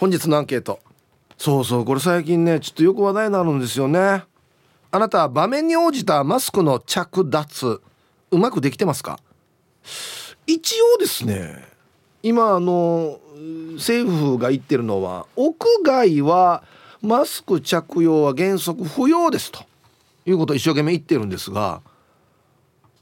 [0.00, 0.80] 本日のアンケート。
[1.36, 4.24] そうそうこれ最近ねちょっとよく話題になるんですよね。
[4.90, 7.82] あなた場面に応じたマスクの着脱
[8.30, 9.20] うまくできてますか？
[10.46, 11.68] 一応ですね
[12.22, 13.20] 今あの
[13.74, 16.64] 政府が言ってるのは屋外は
[17.02, 19.60] マスク着用は原則不要ですと。
[20.24, 21.82] いうことを一生懸命言ってるんですが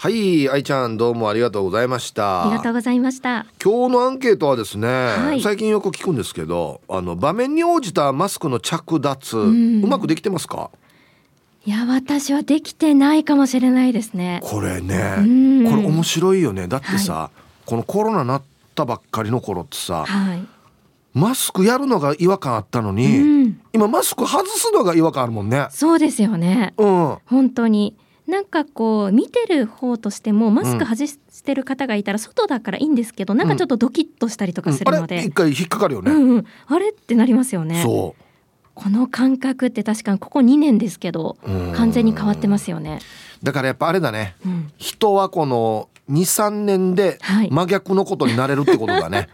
[0.06, 2.44] はい愛ちゃんどうもありがとうございました。
[2.44, 3.48] ありがとうございました。
[3.60, 9.48] 今日のアンケートはですね、はい、最近よく聞くんですけどあの場面に応じたマスクの着脱、う
[9.88, 10.70] まくできてますか？
[11.66, 14.42] いや私はできてないかもしれないですね。
[14.44, 15.16] これね
[15.68, 16.68] これ面白いよね。
[16.68, 18.44] だってさ、はい、このコロナなっ
[18.76, 20.46] たばっかりの頃ってさ、はい、
[21.16, 25.66] マスクやるのが違和感あったのに、うん、今マスク外すのが違和感あるもんね。
[25.72, 26.76] そうですよね。
[26.78, 27.18] うん。
[27.26, 37.84] 本当になんかこう見てる方としてもマスク外してる方がいたら外だからいいんですけど、うん、なんかちょっとドキッとしたりとかするので、うん、一回引っかかるよね、うんうん、あれってなりますよね。
[37.84, 41.38] この感覚って確かにここ2年ですけど
[41.75, 43.00] 完全に変わってますよね。
[43.41, 47.19] だからやっぱあれだね、うん、人はこの23年で
[47.50, 49.30] 真逆のことになれるってことだね、はい、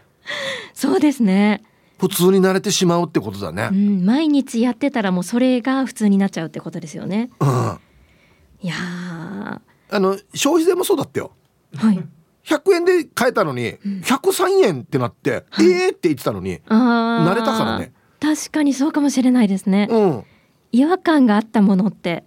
[0.74, 1.62] そうですね。
[1.98, 7.78] 普通に慣れてしまうってことだね、うん、毎日やってたらもうそれが普通になっちゃうってことですよね、うん、
[8.62, 9.60] いやあ
[10.00, 11.32] の消費税もそうだったよ。
[11.76, 12.02] はい。
[12.44, 13.74] 100円で買えたのに
[14.04, 17.92] 103円ってなって、うん、ええって言ってたのに慣れたからね。
[18.20, 20.24] 確かにそうかもしれないですね、うん、
[20.70, 22.24] 違和感があったものって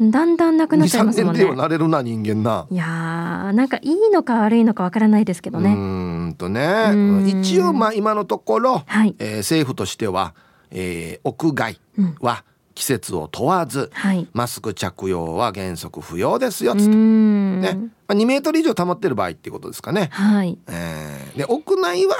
[0.00, 1.44] だんだんなくなっちゃいますもんね。
[1.44, 2.68] でなれるな人間な。
[2.70, 5.70] いやなんかいいのか悪いのかわからないですけどね。
[5.70, 6.92] うんとね。
[7.26, 10.34] 一応まあ今のところ、はい、えー、政府としては、
[10.70, 11.80] えー、屋外
[12.20, 12.44] は、
[12.78, 17.74] 季節を問わず、はい、マスク着用は原則不要ですよっつって、ね。
[18.06, 20.10] まあ、2メートル以上保ってる場合っていうことですかね。
[20.12, 20.56] はい。
[20.68, 22.14] えー、で屋内は、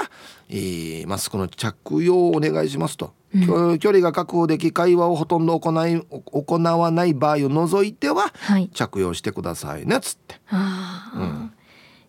[0.49, 10.35] えー、マスクの着用をお願いしますと、うん、距離が確保でき会話をほとんど行い行わない場合を除いては、はい、着用してくださいねっつって。
[10.51, 11.53] うん。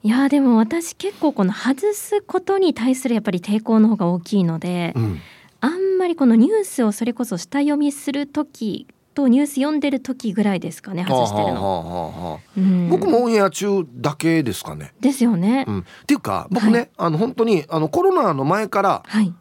[0.02, 5.20] いやでも私結構この外すことに対するやっぱり抵抗の方が大きいので、うん、
[5.60, 14.94] あんまりこのニュースをそれこそ下読みする時とニュース読んでる時ぐらいですかね外してるの、うん、僕もオンエア中だけですかね。
[15.00, 19.34] ですよね、うん、っていうか僕ね、はい、あの本当にあのコロナの前から、はい、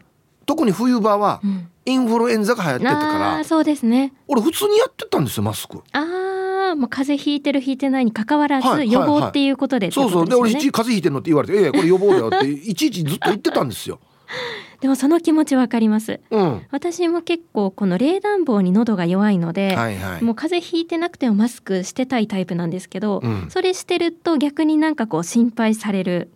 [0.46, 1.42] 特に冬場は、
[1.86, 4.14] インフルエンザが流行ってたからそうですね。
[4.28, 5.82] 俺普通にやってたんですよマスク。
[5.92, 10.28] ああもう風邪ひいてるひいてないに関わらず、予防っていうことで、ね、そうそう。
[10.28, 14.00] で俺風邪ひいてんのって言われて「ええこれ予防だよ」っていちいちずっと言ってたんですよ
[14.82, 26.30] でもその気持ちわかります、うん、私も結構この冷暖房に喉が弱いので、はいはい、もう風邪ひいてなくてもマスクしてたいタイプなんですけど、うん、それしてると逆になんかこう心配される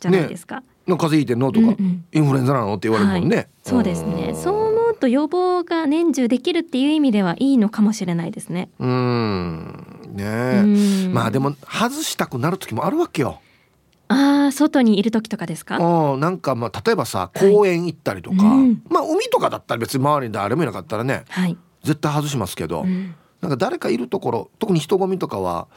[0.00, 0.60] じゃないですか。
[0.60, 0.66] ね。
[0.86, 4.34] 風邪ひいてんのとか、うんうん、インフルエンザなのって言われるもんね、はい、そうですね。
[4.34, 8.70] そう思うと予防が年中できるっていう意味ではいいのかもしれないですね。
[8.78, 9.86] うん。
[10.12, 13.40] ねまあでも外したくなる時もあるわけよ
[14.08, 15.78] ああ外にいる時とかですか？
[15.78, 18.58] うんなんかまあ例えばさ公園行ったりとか、はい。
[18.58, 18.82] うん。
[18.88, 23.14] まあ海とかだったら別に周りに誰もいなかったらねはい、絶対外しますけど、うん。
[23.40, 25.68] なんか誰かいるところ特に人混みとかは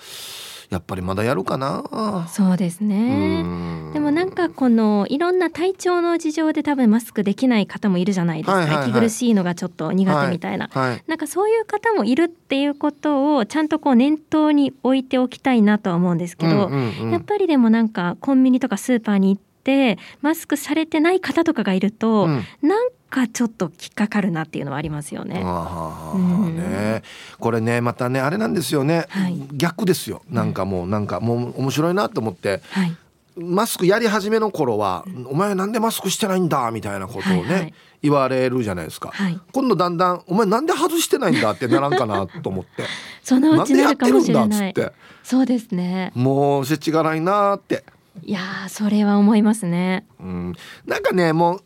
[0.72, 2.28] やっぱりまだやるかな。
[2.32, 3.44] そうですね。
[3.44, 3.92] うん。
[3.94, 8.90] でもなんかこのいろんな体調の事情で多分マスクできない方もいるじゃないですか、はいはいはい。
[8.90, 17.12] 息苦しいのがちょっと苦手みたいな、はいなんかそういう方もいるっていうことをちゃんとこう念頭に置いておきたいなとは思うんですけど、うんうんうん。
[17.12, 22.44] やっぱりでもなんかコンビニとかスーパーに行ってマスクされてない方とかがいると、うん。
[22.62, 25.42] なんかちょっと引っかかるなっていうのはありますよね。
[25.44, 26.58] ああうん。
[26.58, 27.04] ね
[27.40, 29.40] これねまたねあれなんですよね、はい。
[29.54, 30.24] 逆ですよ。
[30.30, 32.62] なんかもうなんかもう面白いなと思って。
[32.72, 32.96] はい、
[33.36, 37.74] マスクやり始めの頃は「お前なんでマスクしてないんだ」みたいなことをね、はいはい。
[38.02, 39.40] 言われるじゃないですか、はい。
[39.52, 42.84] 今度だんだん「お前なんで外してないんだ」ってならんかなと思って。
[43.24, 44.74] そのなうんちなるかでやってるんもしれない。
[44.74, 45.12] だっつって。
[45.24, 46.12] そうですね。
[46.16, 47.84] もうせちがらいなーって、
[48.24, 50.06] いやーそれは思いますね。
[50.20, 50.56] うん、
[50.86, 51.64] なんかねもう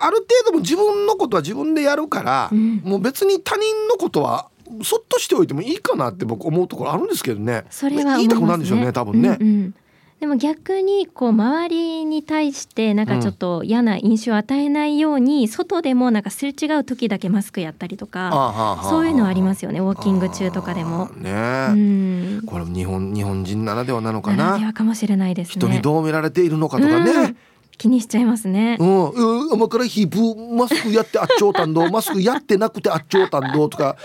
[0.00, 4.48] ある程度も自分のことは自分でやるから、うんもう別に他人のことは
[4.82, 8.16] そっとしておいてもいいかなって僕思うところあるんですけどねそれはね。
[8.18, 9.74] 言いたくなるんでしょうね多分ね、うんうん
[10.20, 19.78] でも逆にこう周りに対してなんかちょっと嫌な印象を与えないように、外でもなんかすれ違う時だけマスクやったりとか、そういうのはありますよね。
[19.78, 21.08] ウォーキング中とかでも。
[21.14, 22.42] ねうえ、ん。
[22.46, 25.52] これ日本日本人ならではなのかならなではかもしれないですね。
[25.52, 27.36] 人にどう見られているのかとかね、うん
[27.78, 28.76] 気にしちゃいますね。
[28.80, 28.84] う。
[28.84, 31.88] ん、うん、甘辛いヒープマスクやってあっちょうたんど。
[31.90, 33.96] マスクやってなくてあっちょうたんどとか。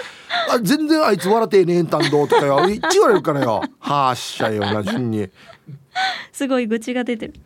[0.49, 2.69] あ全然あいつ笑ってえねえんたんどとかよ。
[2.69, 3.61] 一言われるからよ。
[3.79, 5.27] はっしゃよな順に
[6.31, 7.33] すごい愚痴が出てる。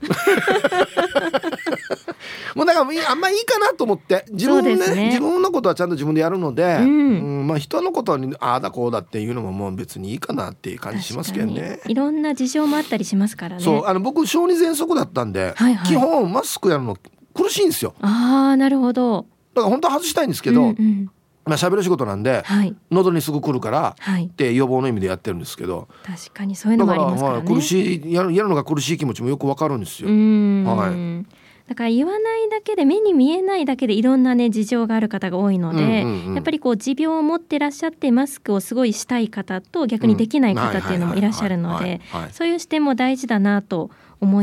[2.55, 4.25] もうだからあんまいいかなと思って。
[4.31, 5.07] 自分ねね。
[5.07, 7.39] 自分のことはちゃんと自分でやるので、うん。
[7.39, 11.79] うんまあ人のことにああだこうだっていうのももう別にいいかなっていう感じしますけどね。
[11.85, 13.63] いろんな事情もあったりしますからね。
[13.63, 15.87] そうあの僕小児喘息だったんで、はいはい。
[15.87, 16.97] 基本マスクやるの
[17.33, 17.93] 苦しいんですよ。
[18.01, 19.25] ああなるほど。
[19.53, 21.11] だから本当は外したいんですけど、うんうん
[21.47, 22.75] まあ喋る仕事なんではい。
[22.91, 24.25] 喉にすぐ来るからはい。
[24.25, 25.87] って予防の意味でやってるんですけど。
[26.05, 27.39] 確かにそういうのもありますからね。
[27.39, 30.09] らはい苦しいやるやるのが苦しい気持ちもよくわかるんですよ。
[30.09, 31.23] は
[31.67, 42.01] だから言わないだけで目に見えないだけでいろんなね事情がある方が多いので、うんうんうんやっぱりこう持病を持ってらっしゃってマスクをすごいしたい方と逆にできない方っていうのもいらっしゃるのはいで
[42.31, 43.91] そういう視点も大事だなと思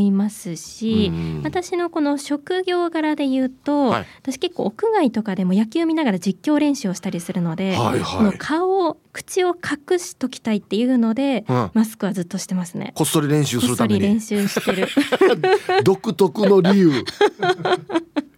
[0.00, 4.06] いますし、うん私のこの職業柄で言うと、はい。
[4.22, 8.38] 私結構屋外とかでも野球見ながら実況練習をしたりするので、はいはい。
[8.38, 11.70] 顔を口を隠しときたいっていうので、うん。
[11.74, 12.92] マスクはずっとしてますね。
[12.94, 14.88] こっそり練習すこっそり練るために習してる。
[15.84, 17.04] 独特の理由。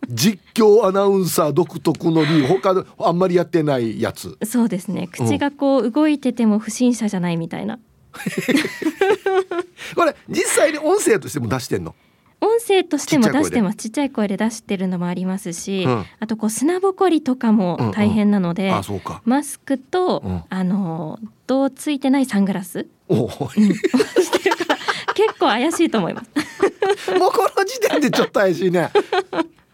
[0.08, 2.46] 実況アナウンサー独特の理由。
[2.46, 4.36] 他のあんまりやってないやつ。
[4.44, 5.08] そうですね。
[5.08, 7.78] 口がこう動いてても不審者じゃないみたいな
[9.94, 11.94] これ実際に音声としても出してんの？
[12.40, 13.76] 音声としても出してます。
[13.76, 14.36] ちっちゃい声で。
[14.36, 16.04] 出してるのもありますし、うん。
[16.20, 19.22] あとこう砂ぼこりとかも大変なので、あそうか。
[19.24, 20.42] マスクと、うん。
[20.48, 22.86] あの銅ついてないサングラス。
[23.08, 24.78] おおしてるから
[25.14, 26.30] 結構怪しいと思います。
[27.18, 28.90] もうこの時点でちょっと怪しいね。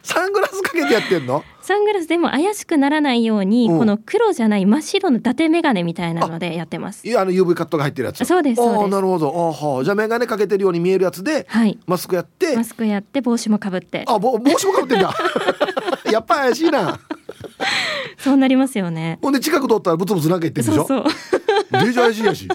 [0.03, 0.49] サングラ
[0.82, 1.44] けてやってんの？
[1.61, 3.79] サングラスでも怪しくならないように、うん。
[3.79, 7.06] この黒じゃない真っ白の伊達眼鏡みたいなのでやってます。
[7.06, 8.25] いやあの UV カットが入ってるやつ。
[8.25, 8.82] そうですそうです。
[8.82, 9.29] ああなるほど。
[9.29, 11.79] あーはあじゃあ眼鏡かけてるように見えるやつではい。
[11.87, 12.56] マスクやって。
[12.56, 14.05] マスクやって帽子もかぶって。
[14.08, 15.14] あぼ帽子もかぶってんだ。
[16.11, 16.99] やっぱ怪しいな。
[18.18, 19.18] そうなりますよね。
[19.23, 20.87] ほんで近く通ったらブツブツなんか言ってるんでしょ？
[20.87, 21.38] そうそ
[21.80, 21.85] う。
[21.85, 22.49] デジャ怪しいやし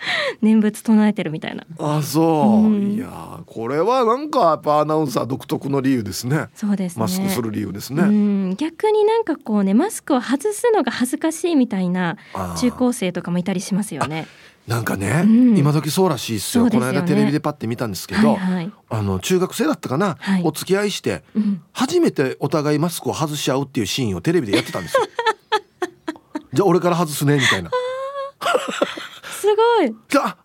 [0.42, 1.64] 念仏唱えてるみたいな。
[1.78, 2.92] あそう、うん。
[2.92, 6.48] いやーこれはなんかやっぱアナウンサー独特の理由ですね。
[6.54, 7.00] そうですね。
[7.00, 8.56] マスクする理由ですうね、ん。
[8.56, 12.16] 逆になんかこうねマスクを外すのが恥ずかしいみたいな
[12.56, 14.26] 中高生とかもいたりしますよね。
[14.66, 15.56] なんかね、うん。
[15.56, 16.64] 今時そうらしいっすよ。
[16.64, 16.70] ね。
[16.70, 18.72] この間テレビでパッて見たんですけど、はいはい。
[18.90, 20.42] あの中学生だったかな、はい。
[20.44, 25.06] お付き合いしてうん、初めてお互いマスクを外し合うっていうシーンをテレビでやってたんですよ。
[26.52, 27.70] じゃあ俺から外すねみたいな
[29.38, 29.94] すごい。
[30.08, 30.36] じゃあ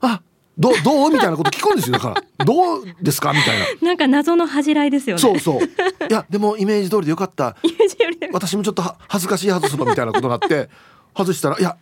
[0.00, 0.22] あ
[0.58, 1.10] どうどう？
[1.10, 1.94] みたいなこと聞くんですよ。
[1.94, 3.32] だから どうですか？
[3.32, 3.88] みたいな。
[3.88, 5.22] なんか謎の恥じらいですよね。
[5.22, 5.60] そうそう。
[6.08, 7.56] いやでもイメージ通りでよかった。
[7.62, 10.68] イメージよりね私もちょっとは恥ずかしい外すのみたいなことになって
[11.16, 11.76] 外したらいや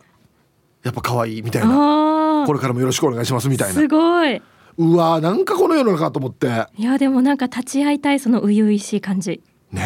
[0.83, 2.43] やっぱ可愛いみたいな。
[2.43, 3.79] あこれからもよろしくお願いしますみたあいな。
[3.79, 4.41] すごい。
[4.75, 9.39] うわーなんかこの世の中と思ってねいやでもなんか立ち会いたいその初々しい感じ。
[9.75, 9.79] え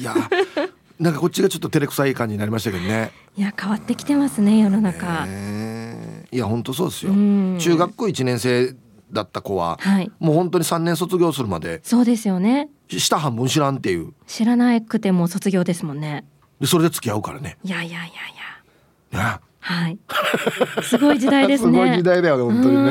[0.00, 0.14] いや
[1.02, 5.26] なんかこっちがちょっと照れくさい感じになりましたけどねいや変わってきてますね世の中。
[5.26, 8.74] ねえいや本当そうですようん中学校1年生
[9.10, 10.10] だった子ははい。
[10.20, 12.68] もう本当に3年卒業するまでそうですよね。
[12.88, 16.24] 下半分知らんっていう知らなくても卒業ですもんね。
[16.60, 18.12] でそれで付き合うからねいやいやい
[19.10, 19.34] やいや。
[19.34, 19.98] ねはい。
[20.84, 21.72] すごい時代ですね。
[21.72, 22.90] すごい時代だよね本当にう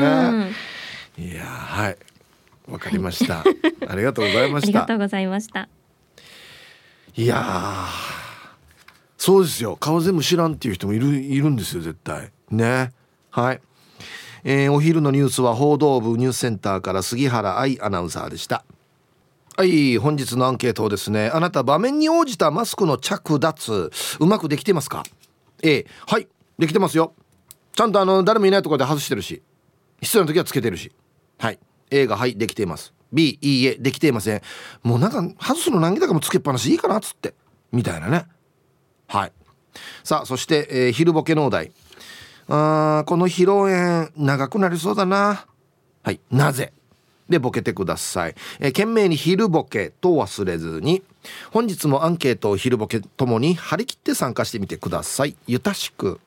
[1.20, 1.96] んいやはい
[2.68, 3.44] わかりました、はい、
[3.88, 5.68] ありがとうございました ありがとうございました
[7.14, 7.86] いや
[9.18, 9.76] そうですよ。
[9.76, 12.32] 顔全部知らんっていう人もいるいるんですよ絶対。
[12.50, 12.92] ね。
[13.30, 13.60] はい。
[14.44, 18.64] えー、お昼のニュースは報道部ニュースセンターから杉原愛アナウンサーでした。
[19.56, 25.04] はい本日のアンケートですねあなた場面に応じたマスクの着脱うまくできてますか
[25.62, 26.26] ？A はい
[26.58, 27.12] できてますよ。
[27.74, 29.42] ちゃんとあの誰もいないところで外してるし
[30.00, 30.90] 必要な時はつけてるし。
[31.38, 31.58] はい。
[31.90, 32.94] A がはいできています。
[33.12, 34.42] B いいえできていません。
[34.82, 37.34] もうなんか外すの何気だかもつけっぱなしいいかなっつって。
[37.70, 38.26] みたいなね。
[39.08, 39.32] はい。
[40.04, 41.72] さあそして、えー、昼ボケのお題。
[42.46, 45.46] この披露宴長くなりそうだな。
[46.02, 46.20] はい。
[46.30, 46.72] なぜ？
[47.28, 51.02] でボケてください、えー、懸命に昼ボケと忘れずに
[51.50, 55.34] 本日もアンケートを昼ボケともに張り切って参加してみてください。
[55.46, 56.20] ゆたしく。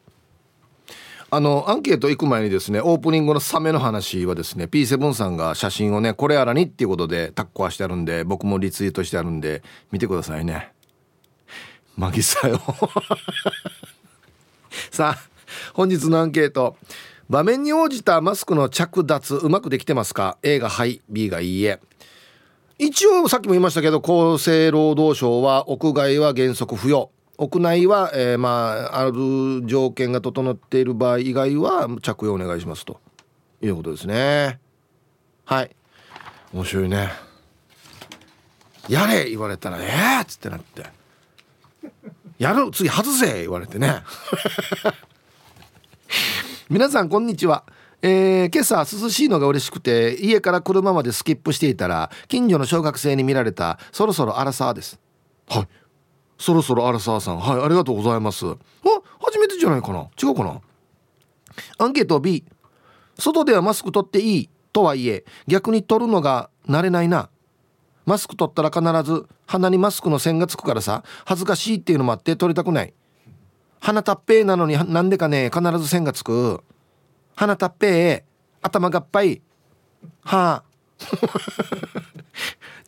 [1.36, 9.62] あのアンケート行く前にですねオープニングのサメの話はですね P7 さんが写真をねこれあらにっていうことでタッコはしてあるんで僕もリツイートしてあるんで
[9.92, 10.72] 見てくださいね。
[11.98, 12.62] マギさよ
[14.92, 15.30] さあ
[15.74, 16.77] 本日のアンケート。
[17.30, 21.82] 場面に応じたマスクの着脱うまくできてますか？A がはい B がいいえ。
[22.77, 27.12] 一応さっきも言いましたけど厚生労働省は屋外は原則不要。
[27.38, 33.00] 屋内は、えー、まあある条件が整っている場合以外は着用お願いしますと。
[33.62, 34.60] いうことですね。
[35.46, 35.75] はい。
[36.54, 37.10] 面白いね。
[38.88, 40.86] やれ言われたらええー、っつってなって。
[42.38, 44.04] やる次外せ言われてね。
[46.70, 47.63] 皆さんこんにちは。
[48.01, 55.00] えー、今朝涼しいのが嬉しくて家から車までスキップしていたら近所の小学生に見られたそろそろアラサーです。
[55.48, 55.68] はい。
[56.38, 57.39] そろそろアラサーさん。
[57.39, 58.46] はいありがとうございます。
[58.46, 58.56] あ
[59.20, 60.08] 初めてじゃないかな。
[60.22, 60.62] 違うかな。
[61.77, 62.44] アンケート B
[63.18, 67.30] 外ではマスク取っていいとはいえ逆に取るのが慣れないな。
[68.06, 72.94] マスク取ったら必ず鼻にマスクの線がつくからさ恥ずかしいっていうのもあって取りたくない。
[73.80, 76.62] 鼻たっぺーなのになんでかね必ず線がつく。
[77.36, 79.42] 鼻たっぺー頭がっぱい。
[80.24, 82.04] はあ。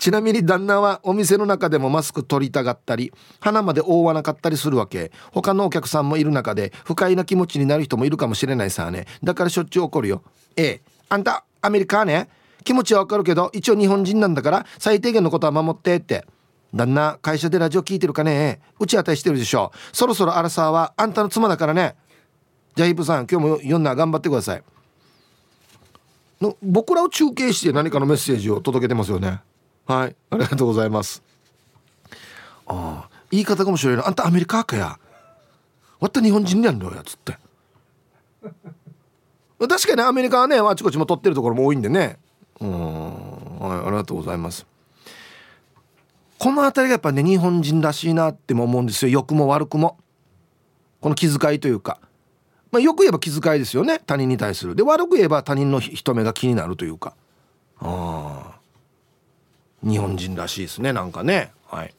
[0.07, 3.11] ちなみに旦那はお店の中でもマスク取りたがったり
[3.41, 5.11] 鼻まで覆わなかったりするわけ。
[5.33, 9.05] 他のお客さんもいる中で不快な気持ちになる人もいるかもしれないさね。
[9.21, 10.23] だからしょっちゅう怒るよ。
[10.55, 10.81] ええ。
[11.09, 12.29] あんたアメリカね。
[12.63, 16.25] 気持ちはわかるけど一応日本人なんだから最低限のことは守ってって。
[16.73, 18.61] 旦那会社でラジオ聞いてるかね。
[18.79, 21.97] うち当たりしてるでしょそろそろアラサーはあんたの妻だからね。
[22.77, 24.63] じゃあヒップさん今日も読んだ頑張ってください。
[26.39, 29.41] の僕らを中継して何かのメッセージを届けてますよね。
[29.87, 30.15] はい。
[30.29, 31.23] ありがとうございます。
[32.67, 34.05] ああ言い方かもしれない。
[34.05, 34.99] あんたアメリカかや。
[35.99, 37.37] わった日本人なんだよやつって。
[39.59, 42.19] 確かにアメリカはねあちこちも取ってるところも多いんでね。
[42.59, 43.59] うん。
[43.59, 44.65] はいありがとうございます。
[46.37, 49.11] この辺りがやっぱね日本人らしいなっても思うんですよ。
[49.11, 49.97] 良くも悪くも。
[50.99, 51.99] この気遣いというか、
[52.71, 53.99] まあ、よく言えば気遣いですよね。
[53.99, 54.75] 他人に対する。
[54.75, 57.15] で悪く言えば他人の人目が気になるというか。
[57.79, 58.56] ああ
[59.83, 61.51] 日本人らしいですねなんかね。
[61.67, 61.93] はい。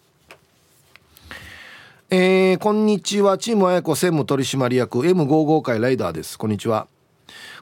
[2.10, 3.38] えー、こんにちは。
[3.38, 6.38] チームあやこ専務取締役 M55 回ライダーです。
[6.38, 6.88] こんにちは。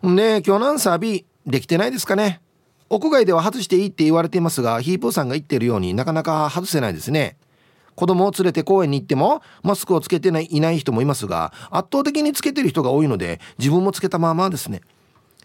[0.03, 2.41] ね今日のアンサーできてないですかね。
[2.89, 7.37] 屋外では外していいって言われていますがヒープーさんが言ってるようになかなか外せないですね。
[7.97, 14.83] 子供を連れて公園に行ってもマスクをつけてないいない人もいますが圧倒的につけてる人が多いので自分もつけたままですね。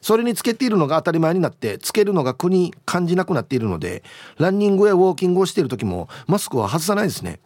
[0.02, 4.04] それにつけているのが当たり前になってつけるのが苦に感じなくなっているので
[4.38, 7.40] ランニングやウォーキングをしている時もマスクは外さないですね。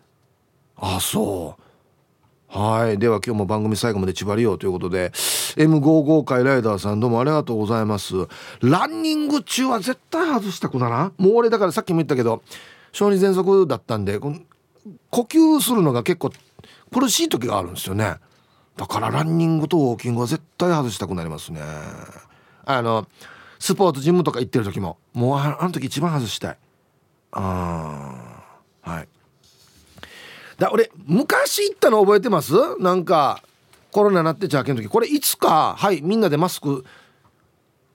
[0.77, 1.61] ああそう。
[2.57, 2.97] はい。
[2.97, 5.09] では今日も番組最後まで縛りようということで
[5.57, 8.13] M55 回ライダーさんどうもありがとうございます。
[8.61, 11.13] ランニング中は絶対外したくならん？
[11.17, 12.41] もう俺だからさっきも言ったけど
[12.93, 14.31] 小児喘息だったんで呼
[15.11, 16.31] 吸するのが結構
[16.93, 18.15] 苦しい時があるんですよね。
[18.77, 21.61] だからランニングとウォーキングは絶対外したくなりますね。
[22.65, 23.07] あの
[23.59, 26.57] スポーツジムとか行ってる時ももうあの時一番外したい。
[27.31, 28.45] あ
[28.83, 29.07] あはい。
[30.57, 32.53] だ俺昔行ったの覚えてます？
[32.79, 33.41] なんか
[33.91, 34.87] コロナになってちゃけん時。
[34.87, 36.85] これいつかはいみんなでマスク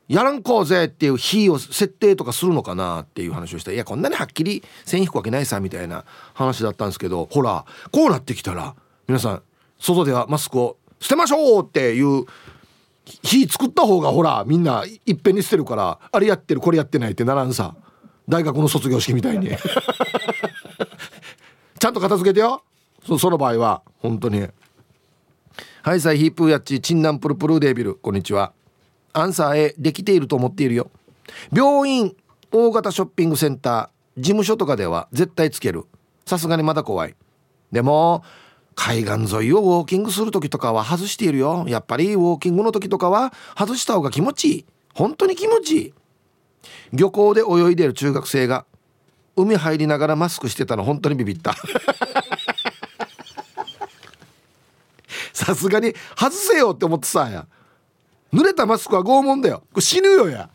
[0.09, 8.75] やらんこうぜっていう日を設定とかするのかなっていう話をしたいやこんなにはっきり線引くわけないさみたいな話だったんですけどほらこうなってきたら
[9.07, 9.43] 皆さん
[9.79, 12.25] 外ではマスクを捨てましょうっていう
[13.05, 17.75] 火作った方がほらみんないっぺんに捨てるからあれやってるこれやってないってならんさ。
[18.29, 19.51] 大学の卒業式みたいに。
[21.79, 22.63] ちゃんと片付けてよ。
[23.05, 24.47] そその場合は本当に。
[25.83, 27.97] はいさいヒープーやっちチンナンプルプルデービル。
[27.97, 28.53] こんにちは。
[29.13, 30.91] アンサー A できていると思っているよ。
[31.53, 32.15] 病院
[32.53, 35.87] 大型ショッピングセンター事務所とかでは絶対つける。
[36.27, 37.17] さすがにまだ怖い。
[37.73, 38.23] でも
[38.75, 41.65] 海岸沿いをウォーキングする時とかは外しているよ。
[41.69, 44.65] やっぱりウォーキングの時とかは外した方が気持ちいい。
[44.95, 45.95] 本当に気持ちいい。
[46.93, 48.65] 漁港で泳いでる中学生が
[49.37, 51.55] 海入りながらマスクしてたの本当にビビった。
[55.33, 57.47] さすがに外せよって思ってさや。
[58.33, 59.63] 濡れたマスクは拷問だよ。
[59.79, 60.51] 死ぬよや。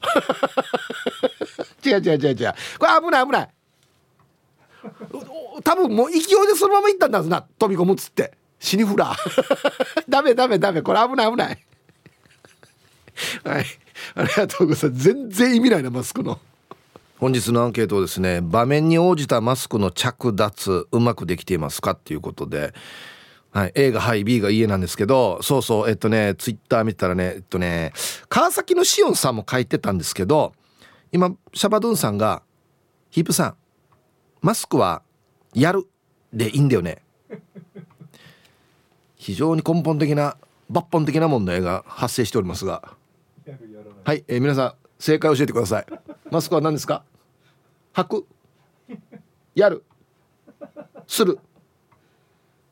[1.84, 2.54] 違う違う違う違う。
[2.78, 3.48] これ危ない危ない。
[5.62, 8.32] 多分もう勢いでそのまま行ったんだな飛び込むっつって。
[8.58, 9.16] 死にフラ
[10.08, 10.82] ダメダメダメ。
[10.82, 11.58] これ危ない危ない。
[13.42, 13.64] はい。
[14.14, 15.02] ありがとうございます。
[15.02, 16.38] 全然意味ないなマスクの。
[17.18, 22.74] 本日のアンケートですね場面に応じたマスクの着脱うまくできていますかっていうことで。
[23.52, 27.92] はい、A がはい B が家なんですけどそうそうえっとねツイッター見たらねえっとね
[28.28, 30.52] 川崎のしおんさんも書いてたんですけど
[31.10, 32.42] 今シャバドゥンさんが
[33.10, 33.54] 「ヒープさん
[34.42, 35.02] マスクは
[35.54, 35.86] やる
[36.32, 37.02] でいいんだよね」
[39.16, 40.36] 非常に根本的な
[40.70, 42.96] 抜本的な問題が発生しておりますが。
[44.04, 45.86] はい、えー、皆さん正解教えてください。
[46.30, 47.04] マスクは何ですか？
[47.94, 48.26] 履く？
[49.54, 49.84] やる？
[51.06, 51.38] する？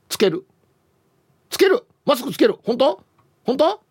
[0.09, 0.47] つける？
[1.51, 1.85] つける？
[2.07, 2.57] マスクつける？
[2.65, 3.05] 本当？
[3.45, 3.83] 本当？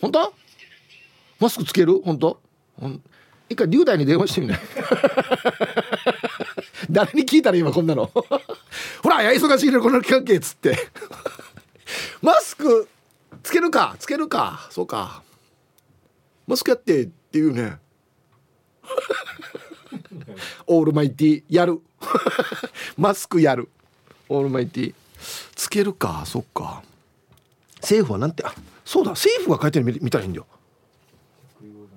[0.00, 0.34] 本当？
[1.40, 2.00] マスクつける？
[2.02, 2.40] 本当？
[3.52, 4.60] 一回龍大に電話してみない？
[6.90, 8.10] 誰に聞いたら今こんなの？
[9.02, 10.76] ほらや忙しいねこの関係っつって。
[12.22, 12.88] マスク
[13.42, 14.66] つけるかつけるか。
[14.70, 15.22] そうか。
[16.46, 17.78] マスクやってっていうね。
[20.66, 21.80] オールマイティやる。
[22.96, 23.68] マスクやる。
[24.28, 24.94] オールマイティ
[25.54, 26.82] つけるかそっか。
[27.80, 28.54] 政府はなんてあ
[28.84, 30.46] そうだ政府が書いてる見たいいんだよ。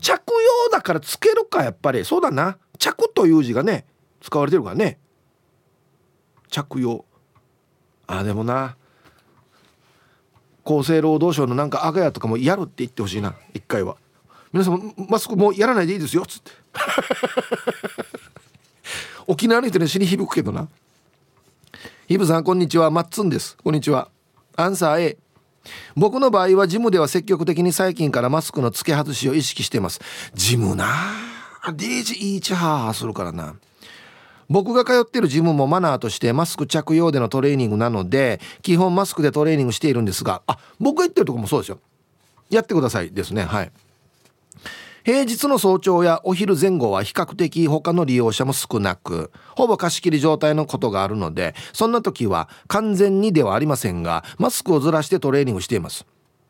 [0.05, 2.05] 着用だからつけるかやっぱり。
[2.05, 2.59] そうだな。
[2.77, 3.85] 着という字がね
[4.21, 4.99] 使われてるからね。
[6.51, 7.05] 着用。
[8.05, 8.75] あでもな。
[10.63, 13.33] 厚生労働省のなんか赤やとかもやるって言ってほしいな。
[13.55, 13.97] 一回は。
[14.53, 16.21] 皆さんマスクもうやらないでいいですよ。
[16.21, 16.51] っつって。
[19.25, 20.67] 沖縄の人に死に響くけどな。
[22.07, 22.91] ヒブさんこんにちは。
[22.91, 23.57] マッツンです。
[23.63, 24.09] こんにちは。
[24.55, 25.17] アンサー A
[25.95, 29.99] 僕の場合はジムでは積極的に最近からマスクの付け外しを意識しています。
[30.33, 31.71] ジムなあ。
[31.73, 33.55] デイジイーチハーするからな。
[34.49, 40.43] 僕が通ってるジムもマナーとしてマスク着用でのトレーニングなので基本マスクでトレーニングしているんですが。
[40.47, 41.79] あ僕が行ってるとこもそうですよ。
[42.49, 43.43] やってくださいですね。
[43.43, 43.71] はい。
[45.05, 56.07] 平日の早朝やお昼前後は比較的他の利用者も少なくほぼ貸し切り状態のことがあるのでそんな時は完全にではありませんがマスクをずらしてトレーニングしています。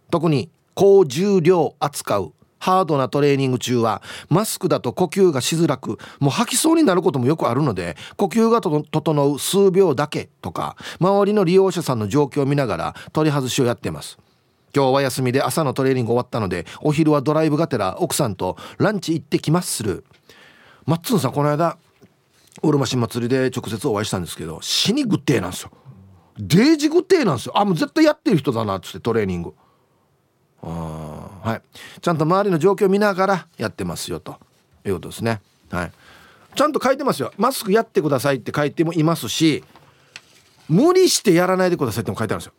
[0.09, 14.17] 特に高重量扱うハードなトレーニング中はマスクだと呼吸がしづらくもう吐きそうになることもよくあるので呼吸が整う数秒だけとか周りの利用者さんの状況を見ながら取り外しをやっています。
[14.75, 20.03] 今日は休みで朝のトレーニング終わったのでお昼はドライブがてら奥さんとランチ行ってきますする。
[20.85, 21.77] マッツンさんこの間
[22.61, 25.71] うるま市祭りで直接お会いしたんですけど死にグッテーなんですよ。
[26.37, 27.57] デージグッテーなんですよ。
[27.57, 29.53] あもう絶対やってる人だなっつってトレーニング。
[30.61, 31.61] あはい。
[32.01, 34.37] ちゃんと周りの状況を見ながらやってますよと。
[34.85, 35.41] いうことですね。
[35.71, 35.91] はい。
[36.53, 37.31] ちゃんと書いてますよ。
[37.37, 39.63] マスクやってくださいって書いてもいますし
[40.67, 42.53] 無理してやらないでくださいっても書いてあるんです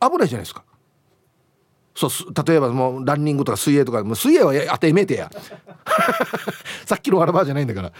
[0.00, 0.10] よ。
[0.10, 0.64] 危ないじゃないですか。
[1.94, 2.10] そう
[2.46, 5.30] 例えばもうランニングとか水泳とかもう水泳は当てめてや。
[6.86, 7.92] さっきのアラバじゃないんだから。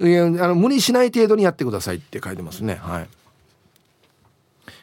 [0.00, 2.80] いやあの無理しない程度にやってくださいって書いてますね。
[2.80, 3.08] はい。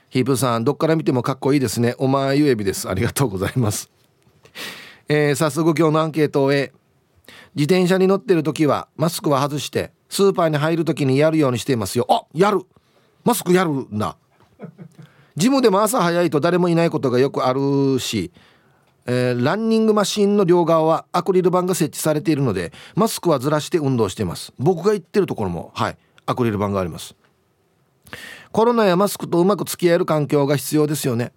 [0.09, 1.95] ヒープさんどっから見てもかっこいいですね。
[1.97, 2.89] お前ゆえびです。
[2.89, 3.89] ありがとうございます。
[5.07, 6.71] えー、早速今日のアンケートを終え
[7.55, 12.05] 自転車に乗ってる時はマスクは外してスーパーに入る時にやるようにしていますよ。
[12.09, 12.61] あやる。
[13.23, 14.17] マスクやるんだ
[15.35, 18.31] ジムでも朝早いと誰もいないことがよくあるし
[19.05, 24.53] えー、ランニングマシンの両側はアクリル板が設置されているのでマスクはずらして運動しています。
[24.59, 27.15] 僕が行ってるところもはいアクリル板があります。
[28.51, 31.31] コロナやマスクとうまく付き合える環境が必要ですよね。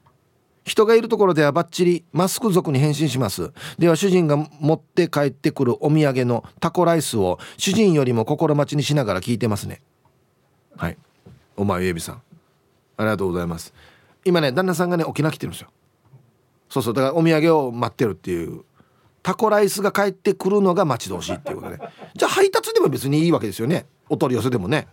[0.64, 3.52] 人がいるところではバッチリマスク族に変身します。
[3.78, 9.82] では主人が持って帰ってくるお土産のタコライスを主人よりも心待ちにしながら聞いてますね。
[10.76, 10.96] はい。
[11.56, 12.22] お前エビさん。
[12.96, 13.74] ありがとうございます。
[14.24, 15.68] 今ね旦那さんがね沖縄来てるんですよ。
[16.74, 18.64] そうそうだからお土産を待ってるっていう。
[19.22, 21.78] タコライスが帰ってくるのが待ち遠しいっていうことで
[22.14, 23.86] じゃあ配達でも別にいいわけですよね。
[24.08, 24.88] お取り寄せでもね。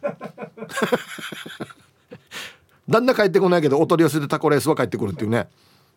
[2.87, 5.49] 旦那帰ってこないけどお取り寄せでタコライスは帰ってくるっていうね。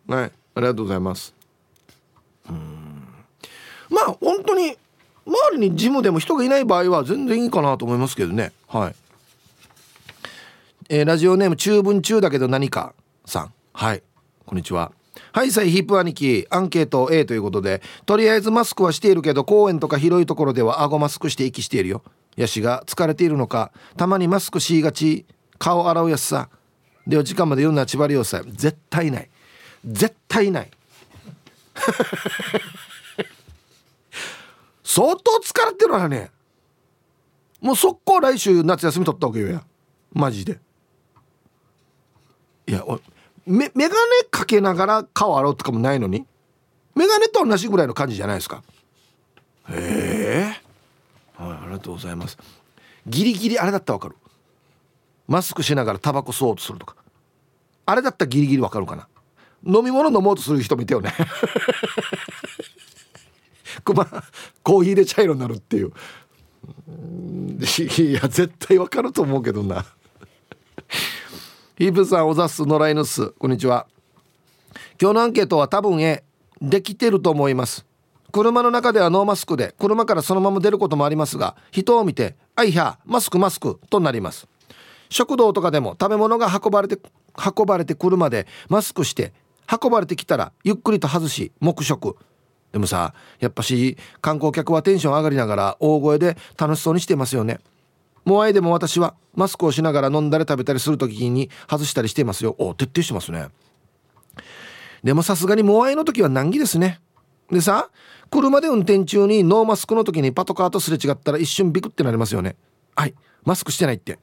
[0.08, 0.32] はい。
[0.54, 1.34] ありがとうございます。
[2.48, 3.04] うん。
[3.90, 4.78] まあ本当に
[5.26, 8.52] 周りにジムでも人がいない場合は全然いいかなと思いますけどね。
[8.68, 8.94] はい。
[10.88, 12.94] えー、ラジオネーム中文中だけど何か
[13.26, 13.52] さん。
[13.74, 14.02] はい。
[14.46, 14.90] こんにちは。
[15.32, 22.02] はいさいヒップ兄貴アンケート A ということでとりあえずマスクはしているけど公園とか広いところでは顎マスクして息しているよ。
[22.36, 25.24] ヤシが疲れているのかたまにマスクしがち
[25.58, 26.48] 顔洗うやつさ。
[27.06, 29.30] では時間まで読んだ千葉良さ絶対ない。
[29.84, 30.70] 絶対ない。
[34.82, 36.30] 相当疲れてるわね。
[37.60, 39.64] もう速攻来週夏休み取ったわけよや。
[40.12, 40.60] マジで。
[42.66, 43.00] いやお
[43.46, 43.96] メメガネ
[44.30, 46.26] かけながら顔洗うとかもないのに？
[46.94, 48.62] メガネと同じぐらいの感じじゃないですか？
[49.70, 50.60] へえ。
[51.36, 52.38] はいありがとうございます。
[53.06, 54.16] ギリギリあれだったらわかる。
[55.26, 56.96] マスクしながらタバコ吸おうとするとか。
[57.86, 59.08] あれだったらギリギリわかるかな。
[59.66, 61.12] 飲み物飲もうとする人もいたよね。
[63.84, 65.92] コーヒーで茶色になるっていう。
[67.98, 69.84] いや絶対わかると思うけどな。
[71.76, 73.30] ヒープさんおざす野良犬っす。
[73.30, 73.88] こんにちは。
[75.00, 76.22] 今日のアンケートは多分え
[76.62, 77.84] できてると思います。
[78.30, 84.46] 車の中ではノーマスクで車からそのまま出ることもありますが人を見て「あいやマスクマスク」となります。
[85.08, 86.96] 食堂とかでも食べ物が運ばれて
[87.34, 89.32] 運ばれてくるまでマスクして
[89.68, 92.16] 運ばれてきたらゆっくりと外し黙食。
[92.70, 97.58] でもさやっぱし観光客はテンション上がりながら大声で楽しそうにしてますよね。
[98.24, 102.54] モアイでも私はマスクをしながら飲んだり食べたりする時に外したりしていますよ。
[102.58, 103.48] お徹底してますね。
[105.02, 107.00] でもさすがにモアイの時は難儀ですね。
[107.50, 107.90] でさ
[108.30, 112.56] 車で運転中にノーマスクの時にパトカーとすれ違ったら一瞬ビクってなりますよね。
[112.96, 114.18] はいマスクしてないって。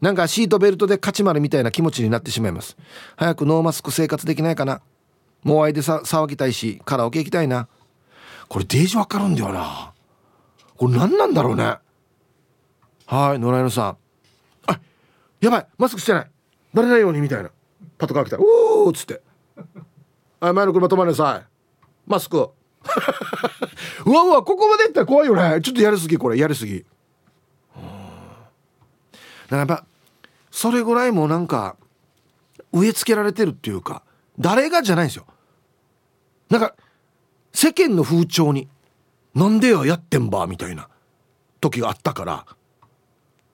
[0.00, 2.76] なんかシートベルトで勝ち丸みたいな気持ちになってしまいます。
[3.16, 4.80] 早くノーマスク生活できないかな。
[5.42, 7.68] モアイでさ騒ぎたいしカラオケ行きたいな。
[8.48, 9.92] これデージわかるんだよな。
[10.76, 11.76] これ何なんだろうね。
[13.10, 13.96] はい野良犬さん。
[14.68, 14.80] あ
[15.40, 16.30] やばいマスクしてない。
[16.72, 17.50] バレないようにみたいな。
[17.98, 19.20] パトカー来たら「おお!」っつって
[20.38, 21.46] 「はい前の車止まりなさい。
[22.06, 22.36] マスク」
[24.06, 25.60] うわうわここまでいったら怖いよね。
[25.60, 26.38] ちょっとやりすぎこれ。
[26.38, 26.84] やりすぎ。
[26.84, 26.86] だ
[27.80, 27.86] か
[29.50, 29.84] らやっぱ
[30.52, 31.76] それぐらいもうなんか
[32.72, 34.04] 植え付けられてるっていうか
[34.38, 35.26] 誰がじゃないんですよ。
[36.48, 36.76] なんか
[37.52, 38.68] 世間の風潮に
[39.34, 40.88] なんでよやってんばみたいな
[41.60, 42.46] 時があったから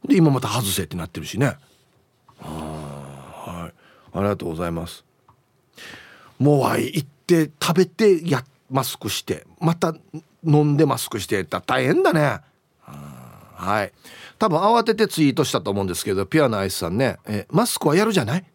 [0.05, 1.57] で今また外せってなってるしね。
[2.41, 3.75] はい。
[4.17, 5.05] ありがとうございます。
[6.39, 9.95] もうはい行って食べてやマスクしてまた
[10.45, 12.41] 飲んでマスクしてた大変だね。
[12.83, 13.93] はい。
[14.39, 17.17] 多分慌ててツイートしたと思うんですけどピュアなアイスさんね。
[17.27, 18.45] えマスクはやるじゃない？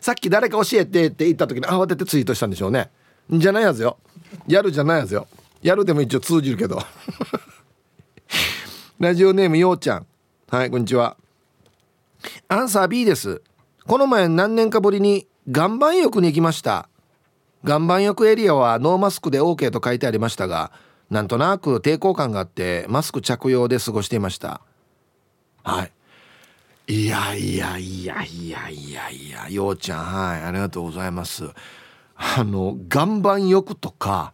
[0.00, 2.90] さっき誰か教えてって言った時に慌ててツイートしたんでしょうね。
[3.30, 3.98] じゃないやつよ。
[4.46, 5.28] やるじゃないやつよ。
[5.62, 6.80] やるでも一応通じるけど。
[9.00, 10.06] ラジオネームようちゃん。
[10.48, 11.16] はいこんにちは。
[12.48, 13.42] アンサー B です。
[13.86, 16.88] この前何年かぶりに岩盤浴に行きました。
[17.64, 20.70] 岩盤浴エリアはノーマスクで OK と書いてありましたが
[21.10, 24.60] なんとなく抵抗感があってマスク着用で過ごしていました。
[25.64, 25.92] はい。
[26.86, 30.04] いやいやいやいやいやいやようちゃん。
[30.04, 31.50] はいありがとうございます。
[32.14, 34.32] あの岩盤浴とか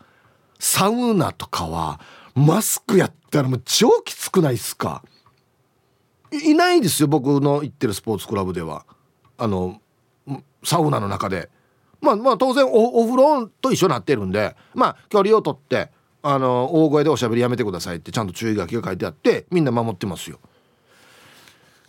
[0.67, 2.01] サウナとかは
[2.35, 5.03] マスクやったらもう超きつくないっすか？
[6.33, 8.87] いないですよ僕の行ってるスポーツクラブでは。
[9.37, 9.79] あの
[10.65, 11.51] サウナの中で。
[12.01, 15.91] まあまあ当然お風呂と一緒になってるんでまあ距離をとって
[16.23, 20.41] あの大声でおしゃべりやめてくださいってちゃんと注意書きが書いてあってみんな守ってますよ。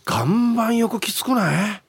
[0.06, 1.82] 岩盤浴きつくない？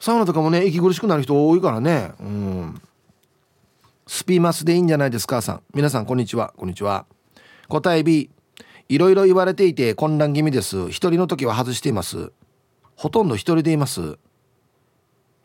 [0.00, 2.10] サウナとかもね息苦しくなる人多いからね。
[2.18, 2.82] うん。
[4.12, 5.62] スピマスでいいんじゃないですかさん。
[5.72, 6.52] 皆さんこんにちは。
[6.58, 7.06] こんにちは。
[7.68, 8.28] 答え B
[8.90, 10.90] いろいろ言われていて混乱気味です。
[10.90, 12.30] 一人の時は外しています。
[12.94, 14.18] ほとんど一人でいます。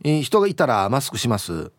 [0.03, 1.71] 人がいたらマスクします。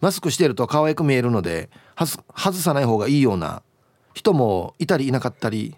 [0.00, 2.22] マスクしてると可愛く見えるので外
[2.58, 3.64] さない方がいいような。
[4.14, 5.74] 人もいたりいなかったり。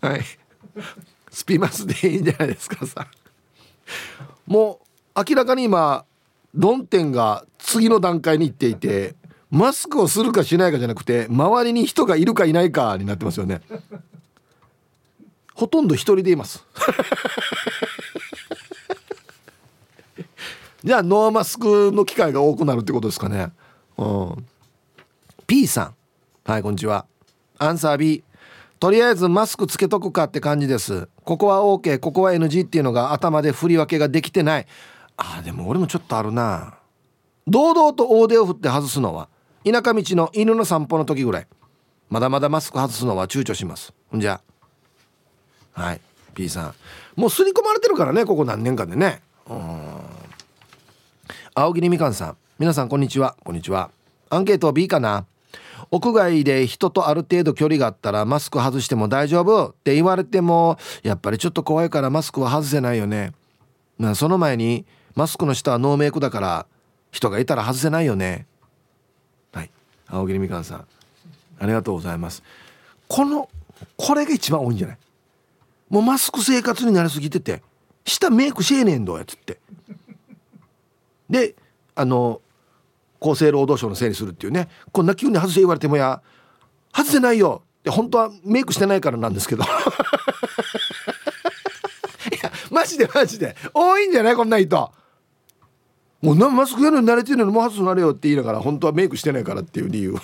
[0.00, 0.20] はい。
[1.32, 3.08] スピマスでいいんじゃないですかさ
[4.46, 4.79] もう
[5.28, 6.04] 明らかに今
[6.54, 9.14] 論点が次の段階に行っていて
[9.50, 13.60] マスクをするかしないかじゃなくて周りに人がいるかいないかになってますよね。
[15.54, 16.64] ほとんど一人でいます。
[20.82, 23.52] じゃあノーマスクの機会が多くなるってことですかね。
[23.98, 24.46] うん。
[25.46, 25.94] P さん。
[26.44, 27.04] はいこんにちは。
[27.58, 28.24] アンサー B
[28.78, 31.08] とりあえずマスクつけとくかって感じです。
[31.24, 34.66] ここは OK ここは NG っていうのが頭で振り分けができてない
[35.22, 36.74] あでも俺もちょっとあるな。
[37.46, 39.28] 堂々と大手を振って外すのは
[39.64, 41.46] 田舎道の犬の散歩の時ぐらい。
[42.08, 43.92] まだまだマスク外すのは躊躇します。
[44.10, 44.40] ほんじゃ。
[45.72, 46.00] はい
[46.34, 46.74] P さん。
[47.16, 49.20] もう刷り込まれてるからねここ何年間でね。
[49.46, 49.80] うん。
[51.54, 52.36] 青桐みかんさん。
[52.58, 53.36] 皆さんこんにちは。
[53.44, 53.90] こんにちは。
[54.30, 55.26] アンケート B かな。
[55.90, 59.70] 屋外で人とある程度距離があったらマスク外しても大丈夫？
[59.70, 63.32] って言われてもやっぱりちょっと怖いからマスクは外せないよね。
[64.14, 66.66] その前にマスクの下はノーメイクだから
[67.10, 68.46] 人がいたら外せないよね。
[69.52, 69.70] はい。
[70.08, 70.86] 青桐みかんさん。
[71.58, 72.42] ありがとうございます。
[73.08, 73.48] この
[73.96, 74.98] これが一番多いんじゃない？
[75.88, 77.62] もうマスク生活になりすぎてて
[78.04, 79.58] 下メイクしえねえんどやつって。
[81.28, 81.54] で
[81.94, 82.40] あの
[83.20, 84.68] 厚生労働省のせいにするっていうね。
[84.92, 86.22] こんな急に外せ言われてもや
[86.94, 87.62] 外せないよ。
[87.80, 89.64] って本当はメイクしてないからなんですけど。
[89.64, 89.66] い
[92.42, 93.56] やマジでマジで。
[93.74, 94.36] 多いんじゃない？
[94.36, 94.92] こんな人
[96.22, 100.14] もうマスクやるのに慣れてるのにもう外すなれよって言いながら本当はメイクしてないからっていう理由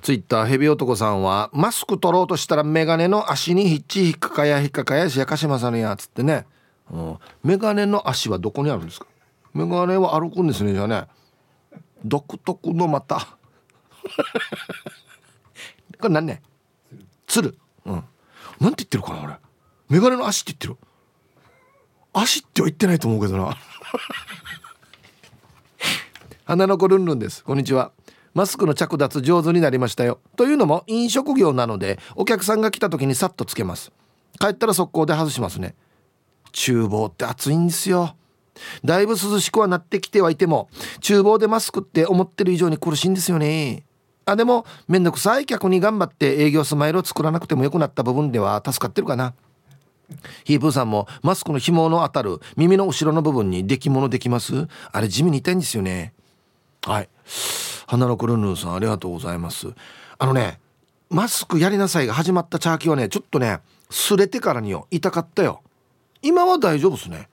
[0.00, 6.46] ツイッターヘビ男さんはマスク取ろうとしたらメガネの足にひっち引っかかや引っかかやしやかしまさねやつってね、
[6.90, 9.06] うん、メガネの足はどこにあるんですか？
[9.54, 11.04] メガネは歩くんですねじゃあね。
[12.04, 13.20] 独特のまた
[16.00, 16.42] これ何ね？
[17.26, 17.56] つる。
[17.84, 17.94] うん。
[17.94, 18.06] なんて
[18.58, 19.34] 言ってるかな俺。
[19.88, 20.88] メガネの足って言ってる。
[22.12, 23.56] 足っては言ってないと思うけどな。
[26.44, 27.44] 花の子ルンルンです。
[27.44, 27.92] こんにちは。
[28.34, 30.18] マスクの着脱上手になりましたよ。
[30.36, 33.92] というのも飲食業なのでお客さんが来た時にさっとつけます。
[34.40, 35.74] 帰ったら速攻で外しますね。
[36.52, 38.16] 厨房って暑いんですよ。
[38.84, 40.68] だいぶ涼しくはなってきてはいても
[41.00, 43.84] 厨房でマスクって思ってる以上に苦しいんですよね。
[44.24, 49.34] あでもめんどくさい客に頑張って営業スマイルを作らなくてもよくなった部分では助かってるかな。
[50.44, 54.68] ヒープーさんもマスクの紐の当たる耳の後ろの部分に出来物できます？
[54.90, 56.12] あれ地味に痛いんですよね。
[56.82, 57.08] はい。
[57.86, 59.68] 花のクルヌーさんありがとうございます。
[60.18, 60.60] あのね
[61.10, 65.62] マスクやりなさいが始まったチャーキはねちょっとね擦れてからによ痛かったよ。
[66.22, 67.28] 今は大丈夫ですね。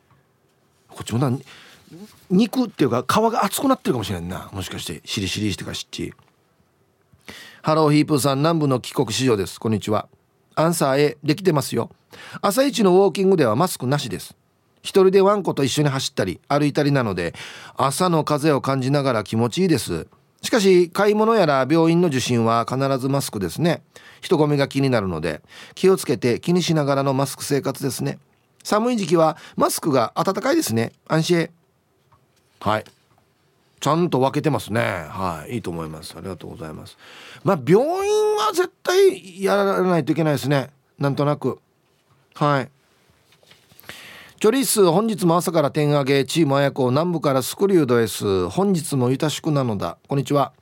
[0.90, 1.38] こっちもな
[2.30, 4.50] 肉っていうか皮が厚くなってるかもしれんな。
[4.52, 6.14] もしかしてシリシリしてかしっち。
[7.62, 9.60] ハローヒープーさん南部の帰国子女です。
[9.60, 10.08] こんにちは。
[10.60, 11.90] アンサー A できてますよ。
[12.42, 14.36] 朝一のウォーキングではマスクなしです。
[14.82, 17.34] 一人でワンコと一緒に走ったり歩いたりなので
[17.78, 20.08] 朝の風を感じながら気持ちいいです。
[20.42, 23.82] しかし買い物やら病院の受診は必ずマスクですね。
[24.20, 25.42] 人混みが気になるので
[25.76, 28.20] 気をつけて気にしながらのマスク生活ですね。
[28.62, 30.92] 寒い時期はマスクが暖かいですね。
[31.08, 31.50] 安心。
[32.60, 32.84] はい。
[33.80, 34.82] ちゃんと分けてますね。
[34.82, 35.56] はい。
[35.56, 36.16] いいと思います。
[36.18, 36.98] ありがとうございます。
[37.44, 40.70] まあ病院は絶対やらないといけないですね。
[40.98, 41.60] なんとなく。
[42.36, 42.70] はい。
[44.40, 46.26] チョリス本日も朝から点上げ。
[46.26, 49.98] チーム綾子南部からスクリュードです本日もゆたしくなのだ。
[50.08, 50.54] こんにちは。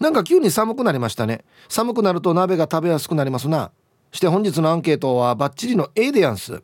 [0.00, 1.44] なんか急に寒くなりましたね。
[1.68, 3.70] 寒くなると鍋が食べやすくなりますな。
[4.12, 6.62] して本日のアンケートはバッチリの A でやんす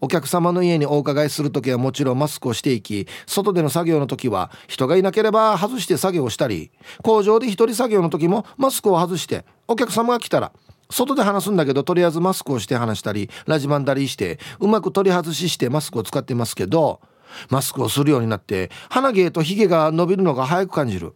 [0.00, 6.70] お客様の家にお伺いする時はもちろんマスクをしていき外での作業の時は人がいなければ外して作業をしたり
[7.02, 10.52] 工場で一人作業の時もマスクを外してお客様が来たら
[10.90, 17.00] 外で話すんだけどとりあえずマスクをして話したりラジバンダリーしてうまく取り外ししてマスクを使ってますけど
[17.50, 21.14] マスクをするようになって鼻毛とヒゲが伸びるのが早く感じる。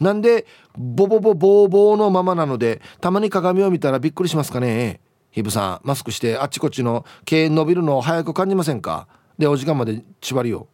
[0.00, 0.46] なんで
[0.76, 5.00] ボボボボーボーのままなのでたまに鏡を見たらびっくりしますかね。
[5.30, 9.06] ヒブさんマスクしてあっちこっちの毛伸びるのを早く感じませんか？
[9.38, 10.66] でお時間まで縛りよ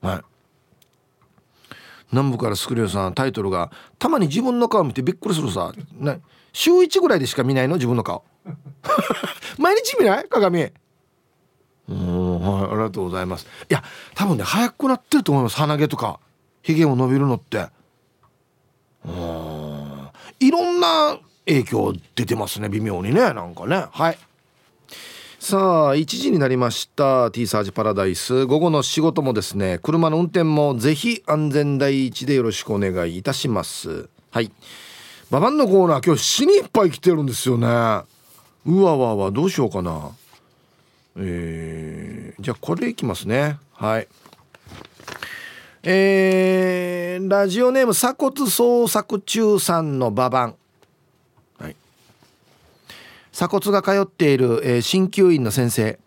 [0.00, 0.20] はい。
[2.12, 6.20] 南部からスクリューさんタイトルが「たまに自分の顔見てびっくりするさ」ね、
[6.52, 7.74] 週1ぐらいでしか見ないの？
[7.76, 8.24] 自分の顔。
[9.58, 10.28] 毎日見ない？
[10.28, 10.72] 鏡。
[11.88, 12.64] うんはい。
[12.64, 13.46] ありがとうございます。
[13.68, 13.82] いや
[14.14, 15.56] 多分ね早くなってると思います。
[15.56, 16.20] 鼻毛とか。
[16.62, 17.68] ひげも伸びるのって。
[19.04, 20.08] うん。
[20.40, 21.18] いろんな
[21.50, 23.86] 影響出てますね微妙にねなんかね。
[23.90, 24.18] はい。
[25.38, 28.46] さあ1時になりました T サージパラダイス。
[28.46, 34.08] 午後の仕事もですね車の運転もぜひ安全第一でよろしくお願いいたします。
[34.30, 34.52] はい。
[35.30, 37.66] ババンのコーナー今日死にいっぱい来てるんですよね。
[37.66, 40.10] うわわわどうしようかな。
[41.16, 43.58] えー、じゃあこれいきますね。
[43.72, 44.08] はい。
[45.82, 50.56] えー、ラジオネーム鎖骨捜索中さんのババン
[53.40, 55.98] 鎖骨が通っている、えー、鍼灸院の先生。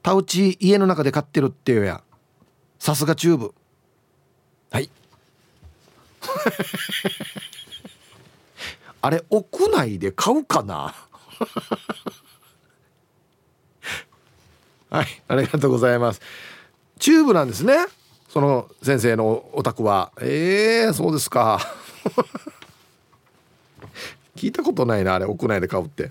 [0.00, 2.04] タウチ家の中で飼ってるっていうや。
[2.78, 3.52] さすがチューブ。
[4.70, 4.88] はい。
[9.02, 10.94] あれ屋内で買うかな？
[14.90, 16.20] はいありがとうございます。
[17.00, 17.74] チューブなんですね。
[18.28, 20.12] その先生のお宅は。
[20.20, 21.58] ええー、そうですか
[24.36, 26.10] 聞いたことないなあれ屋内で買うって。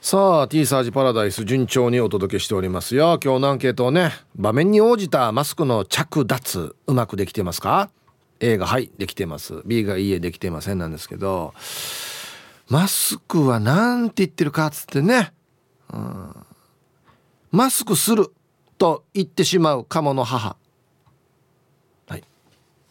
[0.00, 3.18] さあ T サージパラダイス順調にお届けしておりますよ。
[3.22, 7.90] 今日のアンケートをね場面に応じたマスクの着脱うまくできてますか
[8.38, 9.62] ？A がはいできてます。
[9.64, 10.78] B がいいえできてません。
[10.78, 11.54] なんですけど
[12.68, 15.32] マスクは何て言ってるかっつってね、
[15.92, 16.36] うん、
[17.50, 18.32] マスクする
[18.78, 20.56] と言ってしまうカモの母。
[22.08, 22.22] はい。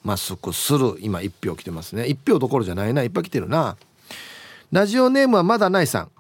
[0.04, 2.04] マスクする今1票来てますね。
[2.04, 3.04] 1票どころじゃないな。
[3.04, 3.78] いっぱい来てるな。
[4.72, 6.12] ラジオネームはまだないさん。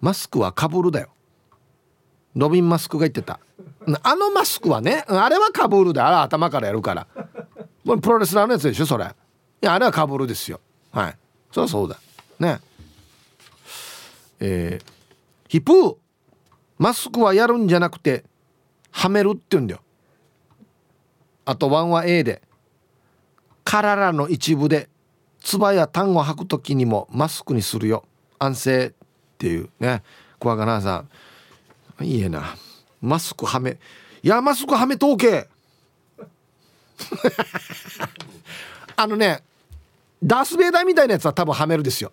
[0.00, 1.08] マスクはかぶるだよ。
[2.34, 3.40] ロビン・マスクが言ってた。
[4.02, 7.06] あのマスクはねあれはかぶるだあれ頭からやるから。
[7.84, 9.04] プロレスラーのやつでしょそれ。
[9.04, 9.08] い
[9.66, 10.60] やあれはかぶるですよ。
[10.92, 11.16] はい。
[11.52, 11.98] そりゃそうだ
[12.38, 12.60] ね。
[14.38, 14.92] えー、
[15.48, 15.96] ヒプー
[16.78, 18.24] マスクはやるんじゃなくて
[18.90, 19.80] はめるって言うんだよ。
[21.44, 22.42] あとワンは A で。
[23.64, 24.88] 体の一部で
[25.40, 28.04] 唾や痰を吐く時にもマスクにするよ。
[28.38, 28.92] 安静っ
[29.38, 30.02] ていうね。
[30.38, 31.04] 小若菜さ
[32.00, 32.56] んいいえな。
[33.00, 33.78] マスクはめ。
[34.22, 35.48] いやマスクはめとけ。
[38.96, 39.42] あのね
[40.22, 42.12] ダース・ベイダーみたいなやつは多分はめるですよ。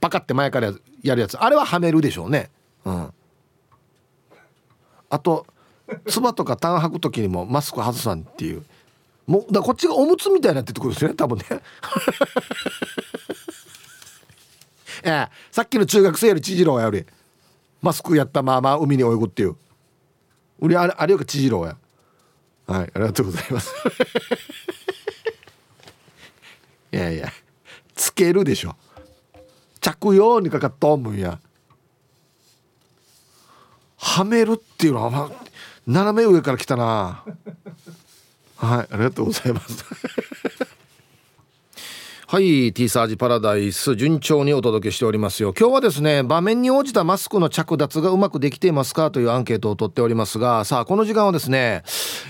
[0.00, 1.38] パカって前からやるやつ。
[1.38, 2.50] あれははめるでしょうね。
[2.84, 3.12] うん。
[5.08, 5.46] あと
[6.06, 8.64] 唾とか痰吐く時にもマスク外さんっていう。
[9.30, 11.44] もうだこっちがおむつみたいになってってことですね多分ね。
[15.04, 17.06] ええ、さっきの中学生より千次郎やり。
[17.80, 19.54] マスクやったまま海に泳ぐっていう。
[20.58, 21.76] 俺あれあれより千次郎や。
[22.66, 23.70] はいありがとうございます。
[26.90, 27.32] いやいや。
[27.94, 28.74] つけるでしょ。
[29.80, 31.38] 着用にかかっとんむんや。
[33.96, 35.30] はめるっていうのは、ま
[35.86, 37.22] 斜め上から来たな。
[38.60, 39.84] はいありがとうございます。
[42.26, 45.52] はい T サージパラダイス順調にお届けしておりますよ。
[45.58, 51.82] 今日はですね場面に応じたマスクの着脱がうまくできていますかというアンケートを取っておりますがさあこの時間はですね、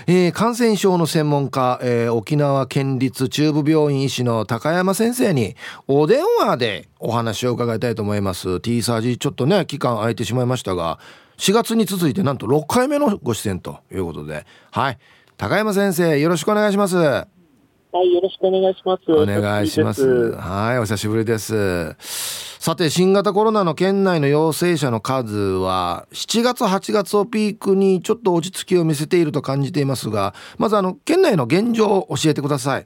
[0.07, 5.55] えー、感染症の専門家、えー、沖縄県立中部病院医師の高山先生に
[5.87, 8.59] お電話でお話を伺いたいと思います。
[8.61, 10.97] T サージちょっとね期間空いてしまいましたが
[11.37, 14.45] 4月に続いてなんと6回目のご出演ということで。
[14.71, 14.97] はい。
[15.41, 17.25] 高山先生よろしくお願いしますは
[17.95, 19.11] い、よろしくお願いします。
[19.11, 20.33] お願いします。
[20.33, 21.95] はい、お久しぶりです。
[22.59, 32.85] さて、新型コロナの県内の陽性者の数は、7月、8月をピークにちょっと落ち着きを見せていると感じていますが、まず、あの、県内の現状を教えてください。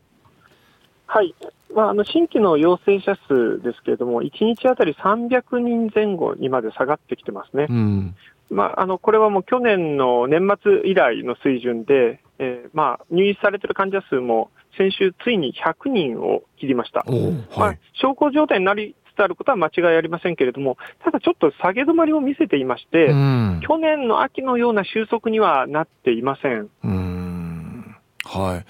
[1.08, 1.36] はい。
[1.76, 7.68] まあ、あの新規の陽性者数ですけれども、1日あたり300人前後にまで下がってきてますね。
[7.70, 8.16] うん、
[8.50, 17.02] まあ、あのこれはもう去年の年末以来の水準で、えー、まあ、入院されてる患者数も先週ついに100人を切りました。
[17.02, 26.70] はい、まあ、小康状態になりつつあることは間違いありませんけれども、ただちょっと下げ止まりを見せていまして、うん、去年の秋のような収束にはなっていません。
[26.84, 27.96] うん
[28.26, 28.66] はい。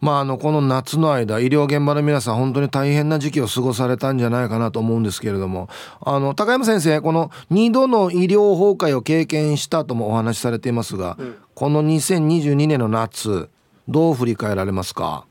[0.00, 5.68] まあ、あのこの夏の間医療現場の皆さん本当に大変な時期を過ごされたんじゃないかなと思うんですけれども。
[6.00, 13.48] あの高山先生この2度の医療崩壊を経験したともお話しされていますが、うん、この2022年の夏
[13.88, 15.24] どう振り返られますか？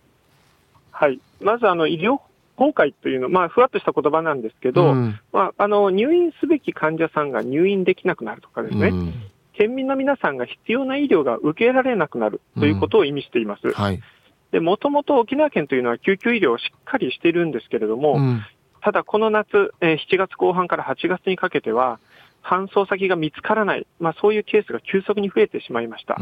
[0.91, 2.19] はい、まずあの医療
[2.57, 9.13] 崩壊というのは、まあ、ふわっとした言葉なんですけど、うん、まあ、あの入院すべき患者さんが入院できなくなるとかですね、うん、
[9.53, 13.61] 県民の皆さんが必要な医療が受けられなくなるということを意味しています。
[14.59, 18.41] もともと沖縄県というのは救急医療をしっかりしているんですけれども、うん、
[18.81, 21.99] ただこの夏、えー、7月後半から8月にかけては、
[22.43, 26.15] 搬送先が見つからない、まあ、そういうケースが急速に増えてしまいました。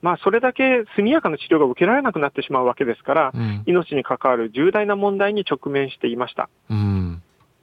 [0.00, 6.48] まあ、それだけ速やかな治療が受けられなくなってしまうわけですから、うん、命に関わる重大な問題に直面していました。
[6.70, 7.22] うん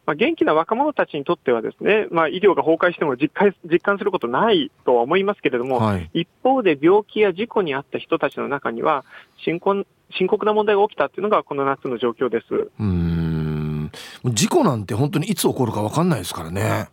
[0.09, 9.05] まあ、元気な若者たちにとってはですね、まあ、医療が崩壊しても実感実感することないとは思いますけれども、はい、一方で病気や事故に遭った人たちの中には
[9.45, 9.85] 深刻
[10.17, 12.71] 深刻な問題が起きたっていうのがこの夏の状況です。
[12.79, 13.91] うん
[14.25, 16.89] 事故なんて本当にいつ起こるか分かんないですからね。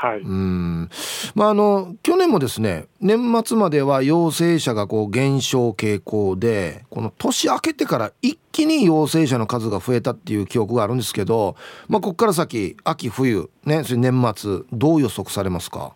[0.00, 0.88] はい、うん。
[1.34, 11.56] まああの去年もですね年末までは陽性者がこう減少傾向でこの年明けてから一気に陽性者の数が増えたっていう記憶があるんですけど、
[11.88, 15.94] まあ、ここから先秋冬ねそれ年末どう予測されますか？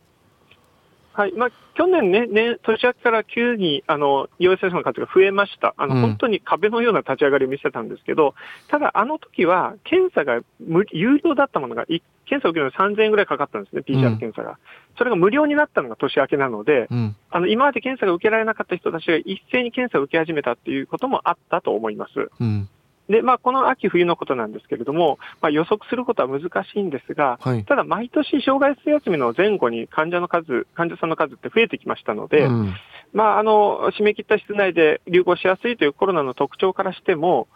[1.12, 1.32] はい。
[1.32, 8.34] まあ、去年ね、ね年明けから急にあの陽性者の数が増えました、あの、うん、本当に壁のような立ち上がりを見せたんですけど、
[8.68, 14.56] ただ、あの時は検査が無有料だったものが、検査を受けるのに3000円ぐらいかかったんですね、PCR 検査が、うん、
[14.96, 22.30] それが無料になったのが年明けなので、うん、あの今まで検査が受けられなかった人たちが一斉に検査を受け始めたっていうこともあったと思います。
[22.40, 22.68] うん
[23.12, 32.74] で、まあ、この秋冬のことなんですけれども、まあ、予測することは難しいんですが、はい、ただ毎年障害水休みの前後に患者の数、患者さんの数って増えてきましたので、うん、
[33.12, 37.48] まあ、あの、締め切った室内で流行しやすいというコロナの特徴からしても、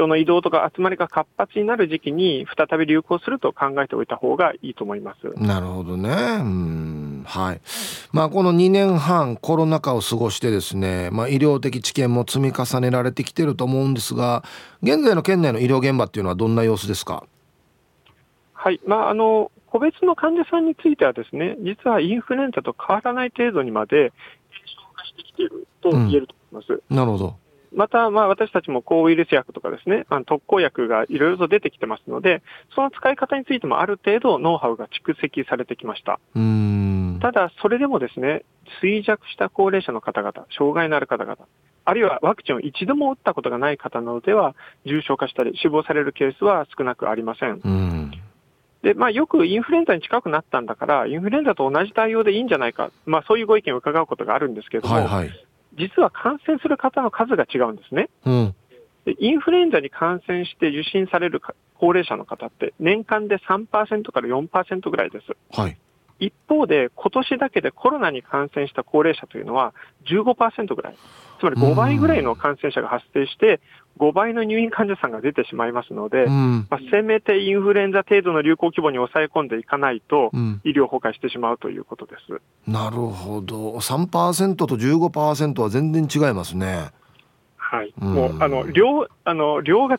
[0.00, 5.30] 人の移動とか集まりが活発になる時期に再び流行すると考えておいた方がいいと思います。
[5.36, 6.08] なるほどね。
[6.08, 7.60] うんはい。
[8.12, 14.42] まあこの2年半コロナ禍を過ごしてですね、まあ医療的知見も積み重ねられてきてると思うんですが、
[14.82, 17.24] 現在の県内の医療現場っていうのはどんな様子ですか？
[18.54, 18.80] はい。
[18.86, 24.12] まああの個別の患者さんについてはですね、実はインフルエンザと変わらない程度にまで
[24.50, 26.82] 軽症化してきていると言えると思います。
[26.88, 27.36] うん、なるほど。
[27.72, 32.42] また、まあ、私たちも抗ウイルス薬とかですね、あの特効薬がいろいろと出てきてますので、
[32.74, 36.18] その使い方についてもある程度ノウハウが蓄積されてきました。
[37.20, 38.44] ただ、それでもですね、
[38.82, 41.38] 衰弱した高齢者の方々、障害のある方々、
[41.84, 44.54] あるいはワクチンを一度も打ったことがない方などでは、
[44.84, 47.60] 重症化したり死亡されるケースは少なくありません。
[48.82, 55.30] で、まあ、よくインフルエンザに近くなったんだから、インフルエンザと同じ対応でいいんじゃないか、まあ、そういうご意見を伺うことがあるんですけれども、はいはい
[55.74, 58.08] 実は感染する方の数が違うんですね。
[58.24, 58.54] うん、
[59.04, 61.40] でインフルエンザに感染して受診される
[61.74, 65.58] 高齢者の方って年間で3%から4%ぐらいです。
[65.58, 65.76] はい、
[66.20, 69.72] 一方で、今年だけでコロナに感染した高齢者というのは
[70.06, 70.94] 15%ぐらい。
[71.40, 73.60] つまり5倍ぐらいの感染者が発生して、
[73.98, 80.30] 5倍の入院患者さんが出てしまいますので、うん、まあ、せめてインフルエンザ程度の流行規模に抑え込んでいかないと、
[80.64, 82.40] 医療崩壊してしまうということです。
[82.66, 83.74] うん、なるほど。
[83.76, 86.90] 3%と15%は全然違いますね。
[87.56, 87.92] はい。
[87.98, 89.98] もう、あの、量、あの、量が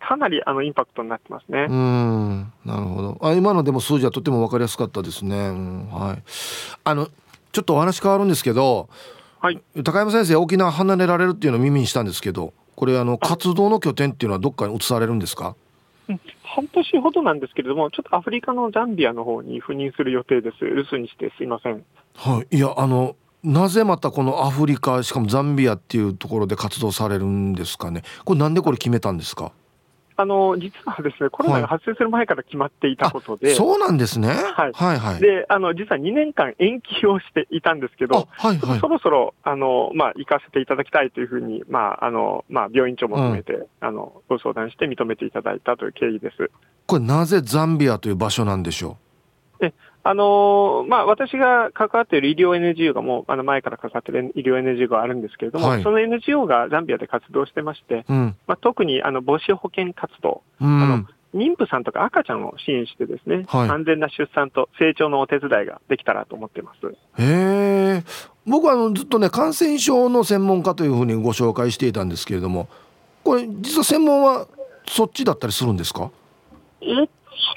[0.00, 1.66] かなりあのインパクトになってますね。
[1.68, 3.18] うん、なるほど。
[3.22, 5.36] あ、今のでも数字はとても分かりやすかったですね。
[5.36, 6.22] うん、はい。
[6.84, 7.08] あの、
[7.52, 8.88] ちょっとお話変わるんですけど。
[9.40, 9.62] はい。
[9.82, 12.52] 高山先生、沖縄離れられるっていうのを耳にしたんですけど。
[12.76, 15.56] これあの活動の拠点っていうのはどっかに移されるんですか、
[16.08, 20.64] うん、半年ほどなんですけれども、ちょっとアフリカのザンビアの方に赴任する予定です。
[20.64, 21.84] 留守にしてすいません。
[22.14, 28.02] はい、いやあのなぜまたこのアフリカしかもザンビアっていうところで活動されるんですかね？
[28.24, 29.52] これなんでこれ決めたんですか？
[30.16, 33.48] あの、実はですね、コロナが発生する前から決まっていたことで。
[33.48, 34.28] はい、そうなんですね。
[34.28, 34.72] はい。
[34.72, 35.20] はいはい。
[35.20, 46.50] で、あの、実は2年間延期をしていたんですけど、はいはい、そろそろ、あの、まあ、行かせていただきたいというふうに、まあ、あの、まあ、病院長も含めて、うん、あの、ご相談して認めていただいたという経緯です。
[46.86, 48.92] これなぜザンビアという場所なんでしょう？
[48.92, 49.03] え、
[50.06, 66.86] あのまあ、私が関わっている医療 NGO がもう、あの前から関わっている医療 NGO があるんですけれども、はい、その NGO がザンビアで活動してまして、うん、まあ、特にあの母子保健活動、うん、あの妊婦さんとか赤ちゃんを支援してですね、はい、安全な出産と成長のお手伝いができたらと思ってます。
[66.86, 68.02] へえ。
[68.46, 72.68] 僕はあのずっとね感染症の専門家というふうにご紹介していたんですけれども、
[73.24, 74.46] これ実は専門は
[74.86, 76.10] そっちだったりするんですか？
[76.82, 76.86] え、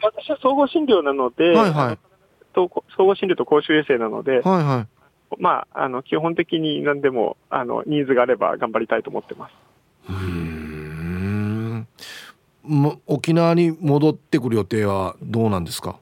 [0.01, 1.97] 私は総合診療なので、はいはい、
[2.57, 9.53] と総合診療と公衆衛生なので、はいはい、まあ、あの基本的に何でもあのニーズがあれば頑張りたいと思ってます。
[10.09, 11.87] うん。
[13.05, 15.97] 沖縄に戻ってくる予定はどうなんですか？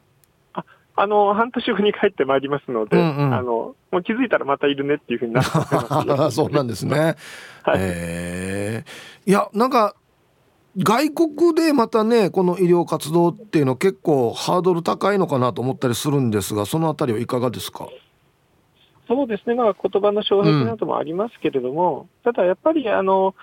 [0.98, 5.52] あの半年後に帰ってまいりますので、うんうん、あのもう気づいたらまたいるねっていうふうになって
[6.32, 7.16] そうなんですね。
[7.64, 9.96] はい、えー、いやなんか
[10.78, 17.88] 外国でまたねこの医療活動っていうの結構ハードル高いのかなと思ったりするんですがそのあたりはいかがですか？
[19.08, 23.36] そうですね、まあ、言葉の障壁などもありますけれども、うん、ただやっぱりあの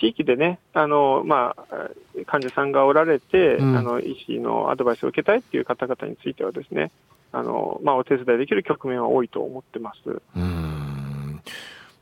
[0.00, 1.90] 地域でね、あのまあ、
[2.24, 6.90] 患者さんがおられて、うん、あの医師のアドバイスを受けたいっていう方々についてはですね、
[7.32, 10.22] あのまあ、お手伝いできる局面は多いと思ってます。
[10.34, 10.79] うん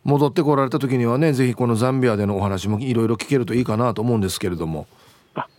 [0.09, 4.87] 戻ってこられた時にはねぜひこのザンビアでのお話もいろいろ聞けるといいかなと思うんですけれども。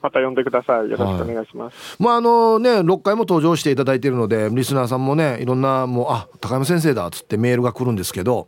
[0.02, 0.90] また呼んでください。
[0.90, 1.74] よろしくお願いします。
[1.74, 8.48] はい、まああのね6回も登場していただいているのでリスナーさんもねいろんなもうあ高山先生だっつってメールが来るんですけど。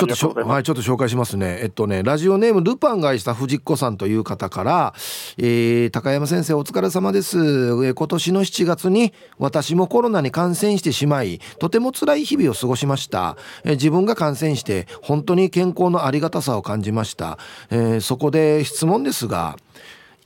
[0.00, 1.58] ちょっとしょはいちょっと紹介しますね。
[1.62, 4.94] えっとねラジオネームルパンが愛した藤子さんという方から、
[5.36, 17.38] えー、高山先生お疲れ様です、えー、今年の7月に私もコロナに感染してしまいとても辛い日々を過ごしました、えー、自分が感染して本当に健康のありがたさを感じました、
[17.70, 19.56] えー、そこで質問ですが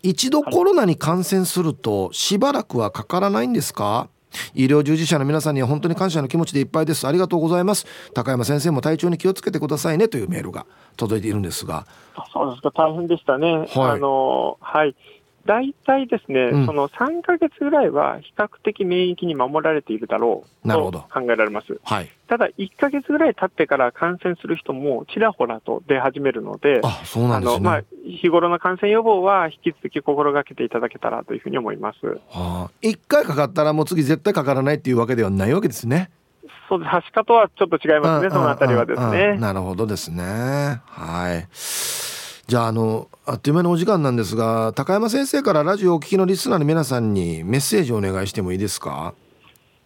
[0.02, 4.08] 一度コロナに感染するとしばらくはかからないんですか？
[4.55, 7.07] 医療従事者の皆さんには本当に感謝の気持ちでいっぱいです。
[7.07, 7.87] ありがとうございます。
[8.14, 10.66] 高山先生も体調に気をつけてくださいねというメールが
[10.97, 11.87] 届いているんですが。
[12.32, 12.70] そうですか。
[12.72, 14.95] 大変でしたね、はい、あのはい
[15.47, 21.78] 大体ですね、うん、その3か月ぐらいは比較的免疫に守られているだろうと考えられます。
[21.84, 32.07] はい、ただ、1か月ぐらい経ってから感染する人もちらほらと出始めるので、あそうなんですね、まあ、日頃の感染予防は引き続き心がけていただけたらというふうに思います。
[32.07, 36.11] はあ、1回かかったらもう次絶対かからないっていうわけではないわけですね。
[36.68, 36.88] そうです。
[36.88, 39.36] はしかとはちょっと違いますね、そのあたりはですね。
[39.38, 40.80] なるほどですね。
[40.86, 41.47] はい。
[42.47, 49.14] じゃああのあっという間のお時間なんですが高山先生からラジオをお聞きのリスナーの皆さんにメッセージをお願いしてもいいですか？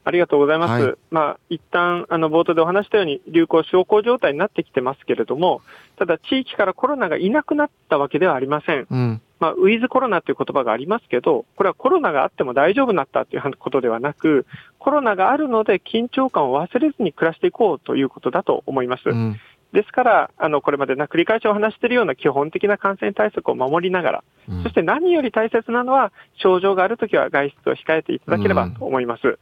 [0.04, 0.82] ありがとうございます。
[0.82, 5.60] はい、まあ、一旦、あの、冒頭でお話したように、流行小康状態になってきてますけれども、
[5.96, 8.86] ただ、地域からコロナがいなくなったわけではありません。
[8.90, 14.46] うん、まあ、ウィズコロナという言葉がありますけど、これはコロナがあっても大丈夫になったということではなく、
[14.78, 19.10] コロナがあるので緊張感を忘れずに暮らしていこうということだと思います。
[19.10, 19.38] うん
[19.72, 29.28] ですから、あのこれまでな繰り返しお話しているような基本的な感染対策を守りながら、うん、そして何より大切なのは、症状があるときは外出を控えていただければと思います。
[29.28, 29.38] うん、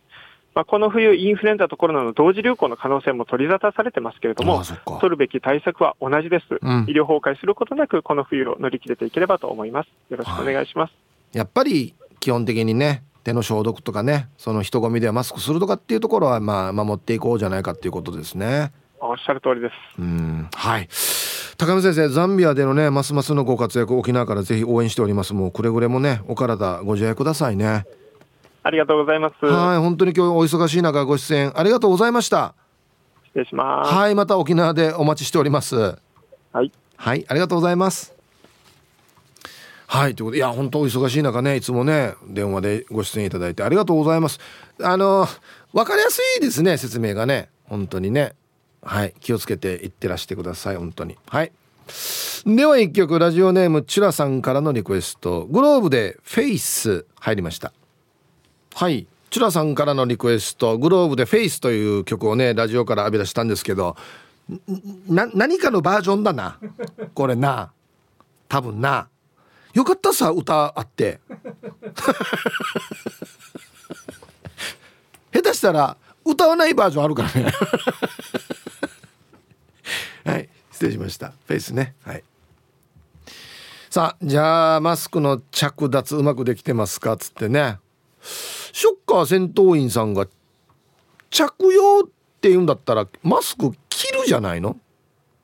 [0.54, 4.62] まあ、この冬、インフルエンザとコロナの同時流行の可能性も取り沙汰されてますけれども、
[5.00, 9.88] 取るべき対策は同じです、うん、医療崩壊することなく、この冬を乗り切れていければと思います。
[10.10, 10.90] よろしくお願いします。
[10.90, 10.96] は
[11.34, 18.72] い、やっぱり基本的にね、手の消毒とかね、その人混みではマスクするとかっていうところは、まあ、守っていこうじゃないかっていうことですね。
[19.00, 19.74] おっしゃる通りです。
[19.98, 20.88] うん、はい。
[21.58, 25.32] 高山先生、ザンビアでのね、ますますのご活躍、沖縄からぜひ応援しております。
[25.32, 27.86] もうくれぐれもね、お体ご自愛くださいね。
[28.62, 29.46] ありがとうございます。
[29.46, 32.54] はい、本当に今日お忙しい中、ご出演ありがとうございました。
[33.26, 33.94] 失礼します。
[33.94, 35.76] はい、また沖縄でお待ちしております。
[35.76, 36.72] はい。
[36.96, 38.14] はい、ありがとうございます。
[39.86, 44.40] はい、ということで、いや、本当お忙しい中ね、いつもね、電話でご出演いただいてありがとうございます。
[44.82, 45.26] あの、
[45.72, 48.34] わかりやすいですね、説明がね、本当にね。
[48.86, 51.16] はい気をつけていってらしてください本当に。
[51.28, 51.52] はい。
[52.46, 55.46] では一曲ラジオネームチュラさんからのリクエスト。
[55.46, 57.72] グローブでフェイス入りました。
[58.74, 59.08] はい。
[59.30, 60.78] チュラさんからのリクエスト。
[60.78, 63.96] グローブでフェイスという曲をねラジオから浴び出したんですけど
[65.08, 66.60] な何かのバージョンだな。
[67.14, 67.72] これな。
[68.48, 69.08] 多分な。
[69.74, 71.18] よかったさ歌あって。
[75.34, 77.52] 下手したら歌わないバージョンあるからね。
[80.26, 80.48] はい。
[80.72, 81.32] 失礼しました。
[81.46, 81.94] フェイスね。
[82.02, 82.24] はい。
[83.88, 87.14] さあじゃあマスクの着脱うまくできてますか？
[87.14, 87.78] っつってね。
[88.72, 90.26] ショッカー戦闘員さんが
[91.30, 92.08] 着用っ
[92.40, 94.76] て言うんだったらマスク着るじゃないの？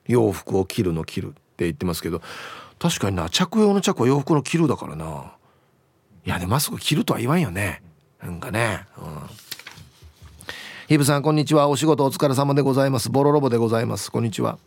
[0.06, 2.20] 洋服を着るの着るって言ってますけど。
[2.78, 3.30] 確かにな。
[3.30, 5.32] 着用の着は洋服の着るだからな。
[6.26, 7.80] いやでマスク着るとは言わんよね。
[8.20, 8.86] なんかね。
[8.98, 9.04] うん。
[10.88, 11.68] ヒブさんこんにちは。
[11.68, 13.08] お仕事お疲れ様でございます。
[13.08, 14.10] ボロロボでございます。
[14.10, 14.58] こんにちは。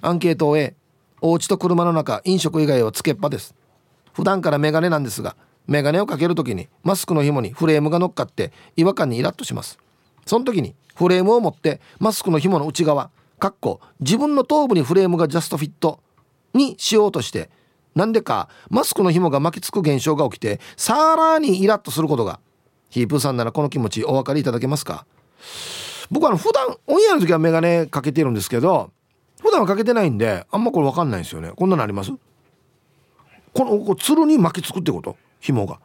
[0.00, 0.74] アンケートを A
[1.20, 3.54] お家と車の中飲食以外はつけっぱです。
[4.12, 9.78] 普段からメガネなんですがメガネをかける時にマスクの紐にフレームが乗っかって違和感にイラッとします。
[10.26, 16.00] その時にフレームを持ってマスクの紐の内側かっこ自分の頭部にフレームがジャストフィット
[16.52, 17.50] にしようとして
[17.94, 22.40] なんでかマスクの紐が巻きつく現象が起きてさらにイラッとすることが
[22.90, 25.06] ヒープーさんならこの気持ちお分かりいただけますか？
[26.10, 28.92] 僕は普段オンエアの時は眼鏡かけてるんですけど
[29.44, 31.52] 普段はかけてないんであんまこれ分かんないんですよね。
[31.54, 32.10] こんなのあります？
[33.52, 35.18] このこつるに巻きつくってこと？
[35.38, 35.80] 紐が。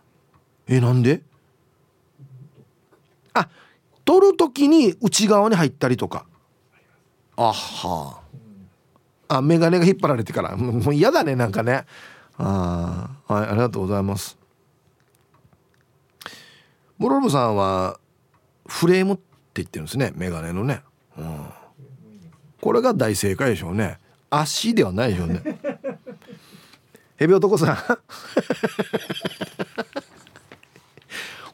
[0.69, 1.21] えなんで？
[3.33, 3.49] あ
[4.05, 6.25] 取る時に内側に入ったりとか。
[7.35, 8.21] あは
[9.27, 10.55] あ眼鏡が引っ張られてから。
[10.55, 11.83] もう嫌だねなんかね。
[12.37, 14.37] あはいありがとうございます。
[16.97, 17.99] モロロさんは
[18.65, 19.19] フレーム
[19.53, 20.13] 言ってるんですね。
[20.15, 20.81] メガネのね、
[21.17, 21.49] うん、
[22.61, 23.99] これが大正解でしょうね。
[24.29, 25.41] 足ではないでしょうね。
[27.17, 27.77] ヘビ男さん。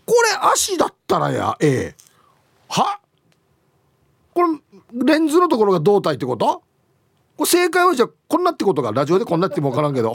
[0.05, 1.95] これ足だったらやええ。
[2.69, 2.99] は？
[4.33, 4.49] これ
[5.05, 6.61] レンズのところが胴体ってこと？
[7.37, 10.13] これ正解はじゃあこんなってことがラジオでこんなっても分からんけど。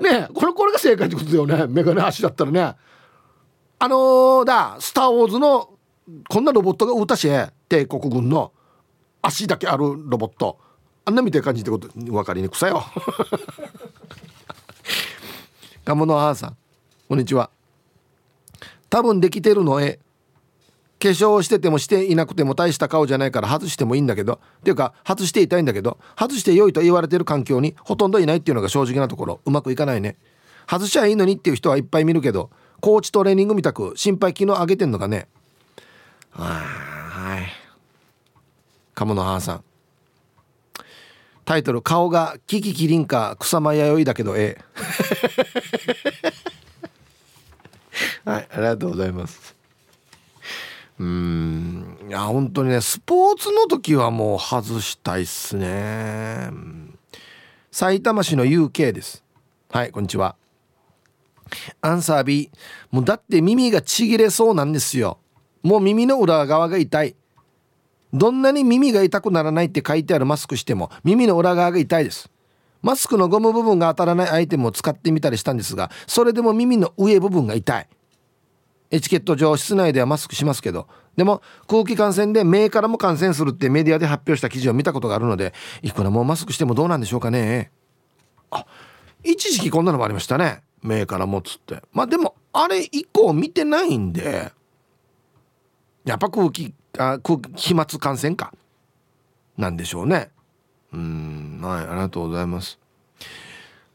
[0.00, 1.66] ねこれこれが正解ってことだよね。
[1.68, 2.74] メガネ足だったらね。
[3.78, 5.70] あのー、だ、スター・ウォーズの
[6.28, 7.28] こんなロボットが撃たし
[7.72, 8.52] 帝国軍の
[9.22, 10.58] 足だけあるロボット。
[11.06, 12.84] あんなみたいな感じってこと分かりにくさよ。
[15.82, 16.56] 鴨の母さん
[17.08, 17.48] こんにちは。
[18.90, 20.00] 多分できてるのえ
[21.00, 29.40] 化粧しててもしていなくても大した顔じゃないから外してもいいんだけどっていうか外していたいんだけど外して良いと言われてる環境にほとんどいないっていうのが正直なところ。
[29.46, 30.18] うまくいかないね。
[30.68, 32.50] 外しちゃいいのにっていう人はいっぱい見るけど
[32.82, 35.26] コーチトレーニングみたく心肺機能上げてんのかね。
[36.32, 37.61] はい。
[39.02, 39.64] 鴨の母さん。
[41.44, 44.64] タイトル「顔がキキキリンか草間弥生だけどええ」
[48.30, 49.56] はいありがとうございます。
[51.00, 51.98] うん。
[52.08, 56.50] いや本当にねスポーツの時はもう外したいっすね。
[57.72, 59.24] 埼玉市の UK です。
[59.70, 60.36] はいこんにちは。
[61.80, 62.50] アンサー B
[62.92, 65.18] もうだって耳がちぎれそうなんですよ。
[65.64, 67.16] もう耳の裏側が痛い。
[68.12, 72.30] どんなに耳が痛くならないって書いてあるマスクしても耳の裏側が痛いです。
[72.82, 77.88] マスクのゴム部分が当たらないアイテムを使ってみたりしたんですがそれでも耳の上部分が痛い。
[78.90, 80.86] エチケット上室内ではマスクしますけど
[81.16, 87.70] でも空気感染で目からも感染するってメディアで発表した記事を見たことがあるのでいくらもうマスクしてもどうなんでしょうかね。
[88.50, 88.66] あ
[89.24, 90.62] 一時期こんなのもありましたね。
[90.82, 91.82] 目からもっつって。
[91.92, 94.52] まあでもあれ以降見てないんで
[96.04, 98.52] やっぱ空気あ飛沫感染か。
[99.56, 100.30] なんでしょうね。
[100.92, 102.78] うんはいありがとうございます。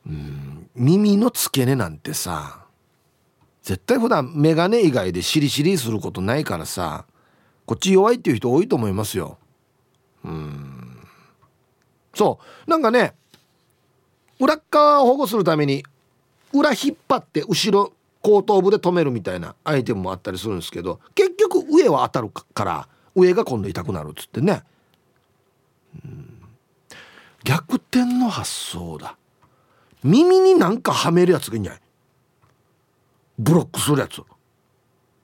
[0.06, 2.66] うん耳の付け根なんてさ
[3.64, 7.06] 絶対普段メガネ以外でシリシリすることないからさ
[7.66, 9.38] こっち弱いっていう人多いと思いますよ。
[10.24, 10.98] うん
[12.16, 12.70] そう。
[12.70, 13.14] なんかね
[14.40, 15.84] 裏側を保護するために
[16.54, 17.94] 裏引っ張って後ろ
[18.28, 24.64] 後頭部で止めるみたいなアイテムもあったりするんですけど結局上は当たるから上が今度痛くなるっつってね、
[26.04, 26.42] うん、
[27.46, 29.16] 逆転の発想だ。
[30.04, 31.82] 耳になんかはめるやつがいいんじゃない。
[33.40, 34.22] ブロックするやつ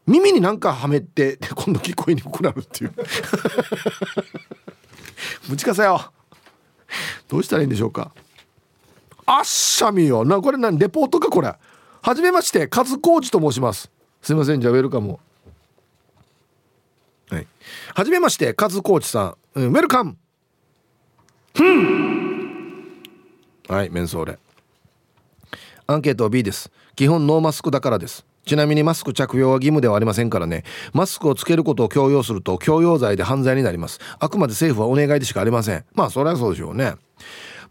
[0.07, 2.93] 耳になんかはめて 今度聞こえにくくなるっていう。
[5.49, 6.13] むちかさよ。
[7.27, 8.13] どうしたらいいんでしょうか。
[9.25, 10.23] あっしゃみよ。
[10.23, 10.77] なこれ何？
[10.77, 11.53] レポートかこれ。
[12.03, 13.89] はじめまして和浩二と申します。
[14.21, 15.19] すいませんじゃあウェルカム
[17.29, 17.47] はい。
[17.95, 20.17] はじめまして和浩二さん、うん、ウェルカム。
[23.69, 24.37] はいメンソーレ
[25.87, 26.69] アンケート B です。
[26.97, 28.25] 基本ノーマスクだからです。
[28.45, 30.65] ちなみにマスク着用は義務ではありませんからね。
[30.91, 34.01] マスクをつけることを強要すると強要罪で犯罪になります。
[34.19, 35.85] あくまで政府はお願いでしかありません。
[35.93, 36.95] まあそれはそうでしょうね。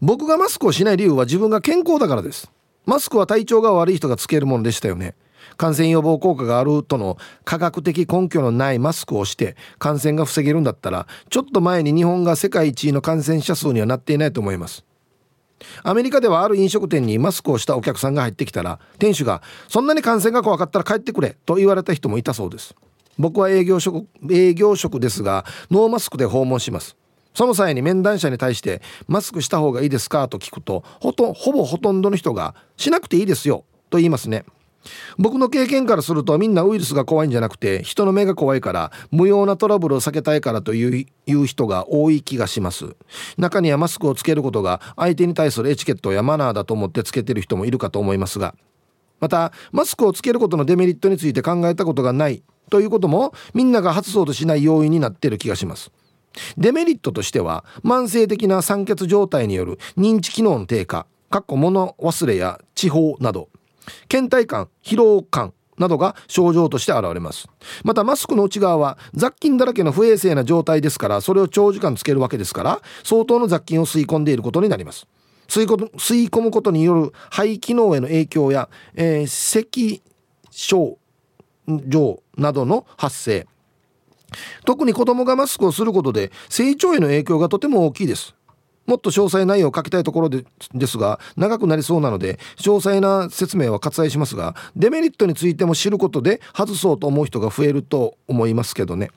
[0.01, 2.51] 僕がマスクをしない理由は自分が健康だからです。
[2.85, 5.15] マスクは体調が悪い人がつけるものでしたよね。
[5.57, 14.83] 感染予防効果があるとの科学的根拠のないマスクをして感染が防げるんだったらちょっと前に日本が世界一位の感染者数にはなっていないと思います。
[15.83, 22.75] アメリカではある飲食店にマスクをしたお客さんが入ってきたら店主が「そんなに感染が怖かったら帰ってくれ」と言われた人もいたそうです。
[23.17, 26.97] 僕は営業職営業職ですがノーマスクで訪問します。
[27.33, 34.45] その際に面談者に対して「マスクした方がいいですか?」と聞くとほとほぼほとんどの人が「しなくていいですよ」と言いますね
[35.17, 42.95] 僕の経験からするとみんなウイルスが怖いんじゃなくて人の目が怖いから無用なトラブルを避けたいからという人が多い気がします
[43.37, 48.55] 中にはマスクをつけることが相手に対するエチケットやマナーだと思ってつけてる人もいるかと思いますが
[49.19, 55.91] またマスクをつけることのデメリットについて考えたことがないということもみんなが外そうとしない要因になってる気がします
[56.57, 63.49] デメリットとしては慢性的な酸欠状態による認知機能の低下かっこ物忘れや地方など
[64.07, 67.47] 倦怠感疲労感などが症状として現れます。
[67.83, 75.07] またマスクの内側は雑菌だらけの不衛生な状態ですからそれを長時間つけるわけですから相当の雑菌を吸い込んでいることになります。
[75.47, 80.01] 吸い込むことによる肺機能への影響や、えー、咳
[80.49, 80.97] 症
[81.67, 83.47] 状などの発生
[84.65, 88.35] 特に子供がマスクをすることで成長への影響がとても大きいです。
[88.85, 99.09] もっと詳細内容を書きたいところでですが長くなりそうなので詳細な説明は割愛しますがデメリットについても知ることで外そうと思う人が増えると思いますけどね。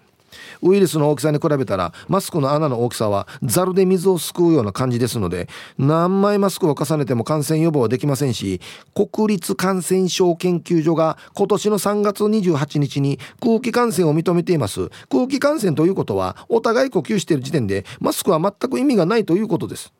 [0.63, 8.61] ウイルスの大きさに比べたらマスクの穴の大きさはザルで水をすくうような感じですので何枚マスクを重ねても感染予防はできませんし
[8.95, 14.91] 国立感染症研究所が今年の3月28日に空気感染を認めています。
[15.11, 19.93] 空気感染ということはお互い呼吸している時点でマスクは全く意味がないということです。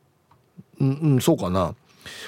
[0.79, 1.75] うん、うん、そうかな。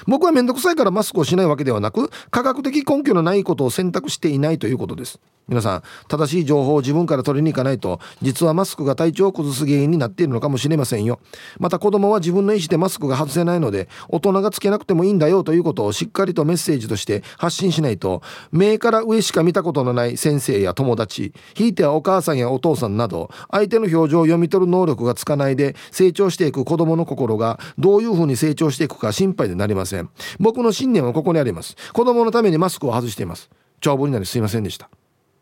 [0.06, 5.20] 僕は面倒くさいからマスクをしないわけではなく科学的根拠のないことを選択していないということです。
[5.50, 11.18] 皆さん正しい情報を自分から取りに行かないと実はマスクが体調を崩す原因になっているのかもしれませんよ。
[11.58, 18.22] また子供は自分の意思でマスクが外せないので大人がつけなくてもいいんだよということをしっかりとメッセージとして発信しないと
[18.52, 30.10] 目から上しか見たことのない先生や友達ひいてはお母さんやお父さんなど相手の表情を読み取る能力がつかないで成長していく子供の心がどういうふうに成長していくか心配でなりません。
[30.38, 31.76] 僕の信念はここにあります。
[31.92, 33.50] 子供のためにマスクを外しています。
[33.80, 34.88] 長文になりすいませんでした。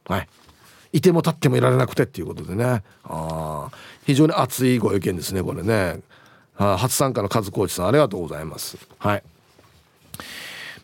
[0.07, 0.29] はい。
[0.93, 2.83] いても立ってもいられなくてっていうことでね。
[3.05, 3.71] あ
[4.05, 6.01] 非常に熱いご意見ですねこれね。
[6.57, 8.79] 初参加の和コーチさんありがとうございます。
[8.99, 9.23] はい。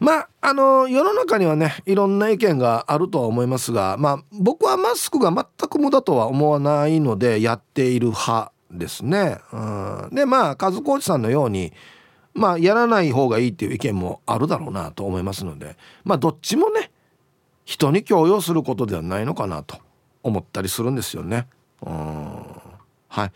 [0.00, 9.38] まああの世の中にはねいろんな意見があるとは思いますがまあ僕はマスクが全く無駄とは思わないのでやっている派ですね。
[9.52, 11.72] うん、でまあ和コーチさんのように
[12.34, 16.90] まあやらない方がいいっていう意見もあるだろうなと思いますのでまあどっちもね
[17.64, 19.78] 人に強要することではないのかなと
[20.22, 21.46] 思ったりするんですよね。
[21.84, 22.46] うん
[23.08, 23.32] はい、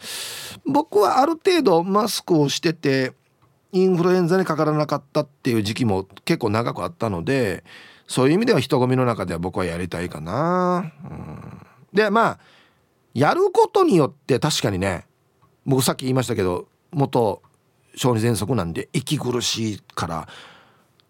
[0.67, 3.13] 僕はある程度マスクをしてて
[3.71, 7.63] インフルエンザにかからなかったっていう時期も結構長くあったので
[8.09, 10.93] そういう意味では人混みの中では僕はやりたいかな。
[11.09, 12.39] うん、でまあ
[13.15, 15.07] やることによって確かにね
[15.65, 17.43] 僕さっき言いましたけど元
[17.99, 20.29] 小児喘息なんで息苦しいから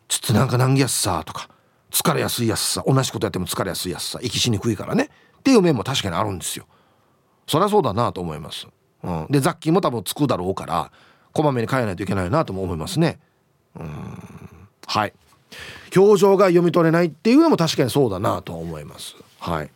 [0.08, 1.50] ちょっとなんか難儀やすさとか
[1.90, 5.10] 疲れやすいやすさ同じことやっても疲れやすいやすさ息しにくいからね。
[5.38, 6.66] っていう面も確かにあるんですよ。
[7.46, 8.66] そりゃそうだなと思います、
[9.02, 10.92] うん、で雑菌も多分つくだろうから
[11.32, 13.20] こまめに変えないといけないなとも思いますね。
[13.76, 14.68] うん。
[14.86, 15.12] はい。
[15.96, 19.14] 表情が読み取れないっていうのも確かにそうだなと思います。
[19.38, 19.70] はい。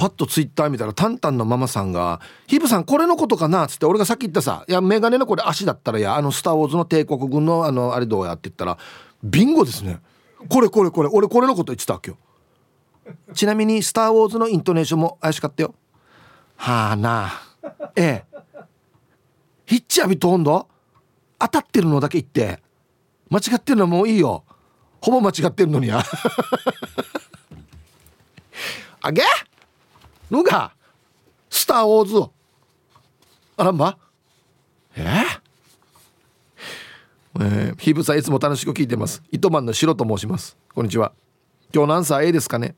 [0.00, 8.78] パッとツイッター見たらタンタンのママさんが「ヒブさんこれのことかな?」っつって俺がさっき言ったさ「いやメガネのこれ足だったらやあのスター・ウォーズの帝国軍のあのあれどうや?」って言ったら
[9.22, 10.00] ビンゴですね
[10.48, 12.16] これこれこれ俺これのこと言ってた今
[13.28, 15.74] 日ちなみに「スター・ウォーズ」のイントネーションも怪しかったよ
[16.56, 17.32] はあなあ
[17.94, 18.38] ええ
[19.66, 20.66] ヒッチアビトンド
[21.38, 22.62] 当たってるのだけ言って
[23.28, 24.44] 間違ってるのはもういいよ
[25.02, 26.02] ほぼ間違ってるのにや
[29.02, 29.22] あげ？
[30.30, 30.72] のが
[31.48, 32.30] スター・ウォーズ
[33.56, 33.98] あらんば
[34.96, 35.40] えー、
[37.40, 41.12] えー、ヒブさんいつも楽しく聞いてます糸満の城と申します.こんにちは
[41.74, 42.74] 今日何歳 A ですかね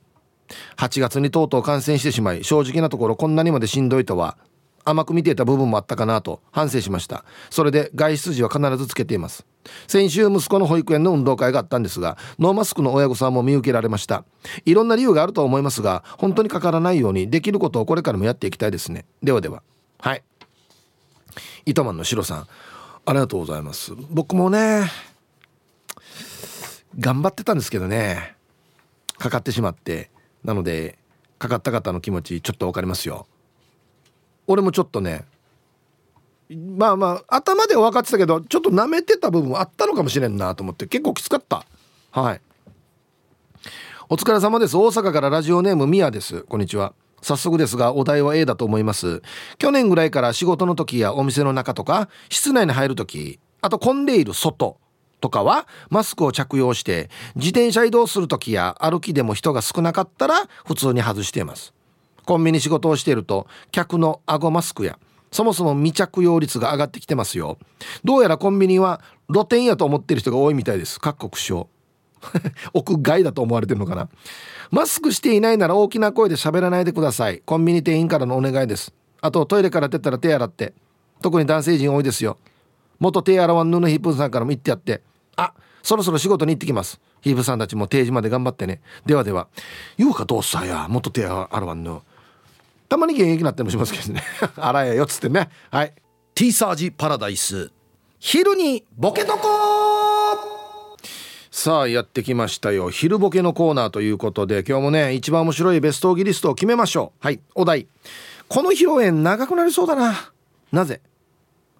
[0.76, 4.36] ?8 月にとうとう感染してしまい正直なところこんなにまでしんどいとは
[4.84, 7.24] 甘く見ていた部分もあったかなと反省しました。
[7.50, 9.46] それで外出時は必ずつけています。
[9.86, 14.24] 先週息子の保育園の運動会があったんですがノーマスクの親御さんも見受けられました。
[14.64, 19.04] いろんな理由があると思いますが本当にかからないようにできることをこれからもやっていきたいですね。
[19.22, 19.62] ではでは。
[20.00, 20.22] はい。
[21.64, 22.46] 糸満のシロさん。
[23.04, 23.92] ありがとうございます。
[24.10, 24.90] 僕もね
[26.98, 28.36] 頑張ってたんですけどね。
[29.18, 30.10] かかってしまって。
[30.44, 30.98] なので
[31.38, 33.26] かかった方の気持ちちょっと分かりますよ。
[34.46, 35.24] 俺もちょっとね
[36.54, 41.64] まあまあ頭では分かってたけどちょっと舐めてた部分あったのかもしれんなと思って結構きつかった。
[42.10, 42.40] はい。
[44.10, 44.76] お疲れ様です。
[44.76, 46.42] 大阪からラジオネームミヤです。
[46.42, 46.92] こんにちは。
[47.22, 49.22] 早速ですがお題は A だと思います。
[49.58, 54.76] 去年ぐらいから仕事の時やお店の中とか室内に入る時あと混んでいる外
[55.20, 60.34] とかはマスクを着用して自転車移動する時や歩きでも人が少なかったら
[60.66, 61.72] 普通に外しています。
[62.24, 64.98] コンビニ仕事をしていると客の顎マスクや
[65.32, 67.58] そもそも未着用率が上がってきてますよ。
[68.04, 69.00] どうやらコンビニは
[69.32, 71.00] 露店やと思っている人が多いみたいです。
[71.00, 71.68] 各国省
[72.74, 74.08] 屋 外だと思われてるのかな。
[74.70, 77.40] マスクしていないなら大きな声で喋らないでください。
[77.44, 78.92] コンビニ店員からのお願いです。
[79.22, 80.74] あとトイレから出たら手洗って。
[81.22, 82.36] 特に男性陣多いですよ。
[82.98, 85.02] 元手洗わんぬのヒップさんからも言ってやって。
[85.36, 87.00] あそろそろ仕事に行ってきます。
[87.22, 88.80] ヒープさんたちも定時まで頑張ってね。
[89.06, 89.48] ではでは。
[89.96, 92.00] 言うかどうさや元手洗わんぬ
[92.92, 94.22] たまに現役になってもしますけどね。
[94.54, 95.48] 洗えよっつってね。
[95.70, 95.94] はい。
[96.34, 97.70] T サージパラダイス。
[98.18, 100.98] 昼にボケとこ
[101.50, 102.90] さあやってきましたよ。
[102.90, 107.24] 昼ボケのコーナーということで今日もね一番面白いベストギリストを決めましょう。
[107.24, 107.40] はい。
[107.54, 107.86] お題。
[108.46, 110.30] この披露宴長くなりそうだな。
[110.70, 111.00] なぜ？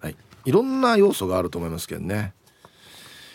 [0.01, 0.17] はい。
[0.45, 2.33] いろんな要素があると思いますけどね。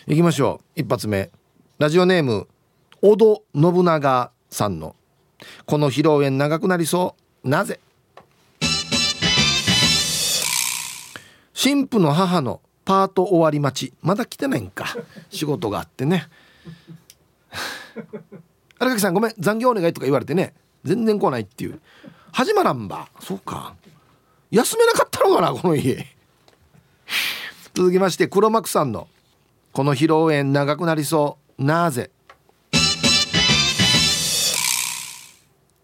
[0.09, 0.81] いきましょう。
[0.81, 1.31] 一発目。
[1.79, 2.49] ラジオネーム
[3.03, 4.97] 小戸信長さんの。
[5.65, 7.28] この披露宴長くなりそう。
[7.45, 7.81] なぜ？
[11.55, 14.87] 新婦の母のパート終わり待ちまだ来てないんか。
[15.31, 16.29] 仕事があってね。
[18.79, 21.81] 荒垣さんごめん残業お願いとか言われてね全然来ないっていう。
[22.33, 23.09] 始まらんば。
[23.21, 23.75] そうか。
[24.51, 26.07] 休めなかったのかなこの家。
[27.75, 29.09] 続きまして黒幕さんの
[29.73, 31.65] 「この披露宴長くなりそう。
[31.65, 32.11] なぜ?」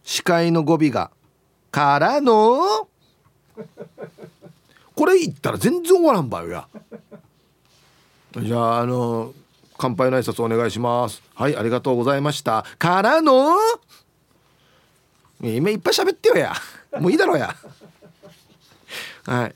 [0.05, 1.11] 司会の語尾が
[1.75, 2.87] 「からの。
[4.95, 6.68] これ言ったら全然終わらんばよや。
[8.41, 9.35] じゃああの
[9.77, 11.20] 乾杯の挨拶お願いします。
[11.35, 12.64] はいありがとうございました。
[12.79, 13.57] からの。
[15.43, 16.53] 今いっぱい喋ってよや。
[17.01, 17.57] もういいだろうや。
[19.27, 19.55] はい。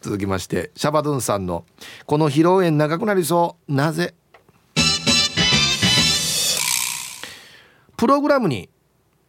[0.00, 1.66] 続きましてシャバドゥンさんの
[2.06, 3.72] 「この披露宴長くなりそう。
[3.74, 4.14] なぜ?」
[7.98, 8.70] プログラムに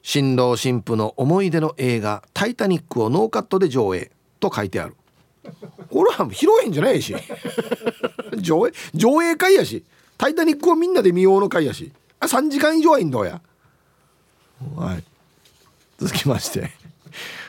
[0.08, 4.96] 新郎新婦の思い出の映画「タイタニック」をノーカットで上映と書いてある。
[5.90, 7.16] これは披露宴じゃないし。
[8.38, 9.84] 上映上映会やし
[10.20, 11.92] 「タイタニック」をみんなで見ようの会やし。
[12.20, 13.42] あ3時間以上はいいんだや。
[14.76, 15.04] はい。
[15.98, 16.70] 続きまして。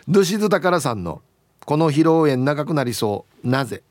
[0.09, 1.20] ドシズ宝さんの
[1.66, 3.46] 「この披露宴長くなりそう。
[3.46, 3.82] なぜ?」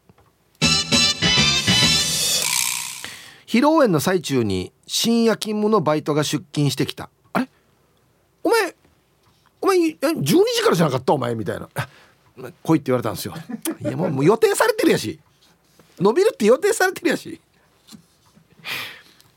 [3.45, 7.11] 披露宴の最中に深夜勤務のバイトが出勤してきた。
[8.45, 8.75] お前
[9.59, 11.13] お前12時からじゃなかった？
[11.13, 11.67] お前みたいな。
[12.63, 13.33] 来いって言われたんですよ。
[13.81, 15.19] いやもう予定されてるやし。
[15.99, 17.41] 伸びるって予定されてるやし。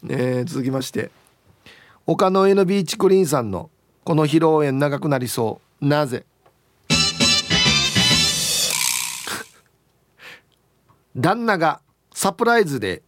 [0.08, 1.10] えー、続きまして。
[2.06, 3.70] 岡の上のビーチクリーンさんの
[4.04, 5.86] 「この披露宴長くなりそう。
[5.86, 6.24] なぜ?
[11.16, 11.80] 」旦那が
[12.12, 13.02] サプライズで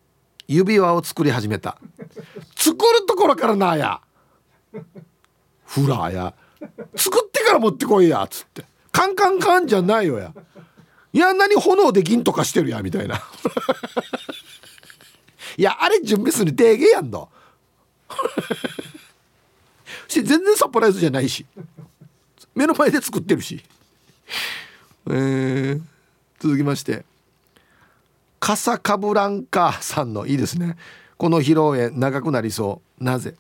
[0.49, 1.79] 指輪を作り始めた。
[2.57, 4.01] 作るところからなあや。
[5.71, 6.35] フラーや。
[6.97, 8.65] 作ってから持ってこいやっつって。
[8.91, 10.35] カンカンカンじゃないよや。
[11.13, 13.19] いや何炎で銀とかしてるやみたいな。
[15.57, 17.29] いやあれ準備する提言やんの
[20.09, 21.47] して全然サプライズじゃないし。
[22.53, 23.63] 目の前で作ってるし。
[25.09, 25.81] えー、
[26.41, 27.05] 続きまして。
[28.41, 30.77] カサカブランカさんのいいですね。
[31.17, 33.05] この披露宴長くなりそう。
[33.05, 33.37] なぜ？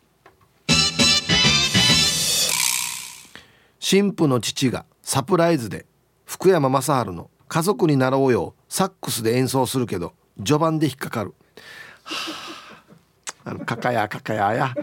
[3.80, 5.86] 神父の父がサプライズで
[6.26, 11.34] 福山雅治の「家族になろうよ」サックスで演奏するけど序盤で引っかかる、
[12.04, 14.74] あ、あのかかやかかやや。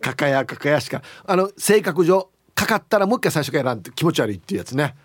[0.00, 4.96] かかやかかやしかあの性格上かかったらもう一回最初からやらんって気持ち悪いっていうやつね。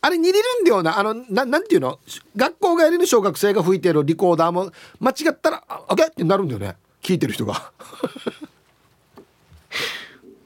[0.00, 0.98] あれ似れるんだよな。
[0.98, 1.98] あのななんていうの？
[2.36, 4.70] 学校帰りの小学生が吹いてるリコーダーも
[5.00, 6.76] 間違ったら「あオッケー!」ってなるんだよね。
[7.02, 7.72] 聞いてる人が。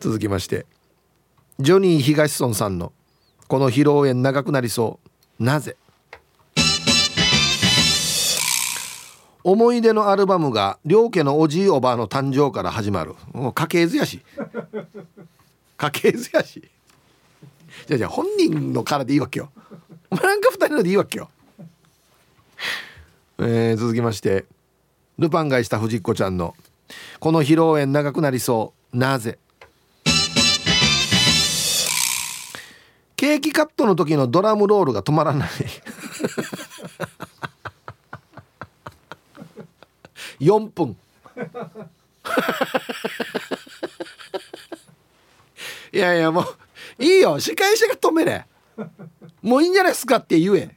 [0.01, 0.67] 続きまして
[1.59, 2.93] ジョニー東村さんの
[3.49, 5.01] 「この披露宴長くなりそ
[5.41, 5.43] う。
[5.43, 5.77] なぜ?」
[9.43, 13.15] 思い出のアルバムが両家のおじいおばあの誕生から始まる。
[13.33, 14.21] もう家系図やし。
[15.79, 16.71] 家系図やし。
[17.87, 19.51] じゃじゃ本人のからでいいわけよ。
[20.11, 21.31] お前なんか二人のでいいわけよ。
[23.39, 24.45] えー、続きまして
[25.19, 26.55] ルパンがした藤子ちゃんの
[27.19, 28.97] 「この披露宴長くなりそう。
[28.97, 29.39] なぜ?」
[33.29, 35.49] ケーキカットの時のドラムロールが止まらない。
[40.41, 40.97] 4分。
[45.93, 46.41] いやいやも
[46.99, 47.39] ういいよ。
[47.39, 48.47] 司会者が止めれ。
[49.43, 50.75] もういいんじゃないですかって言え。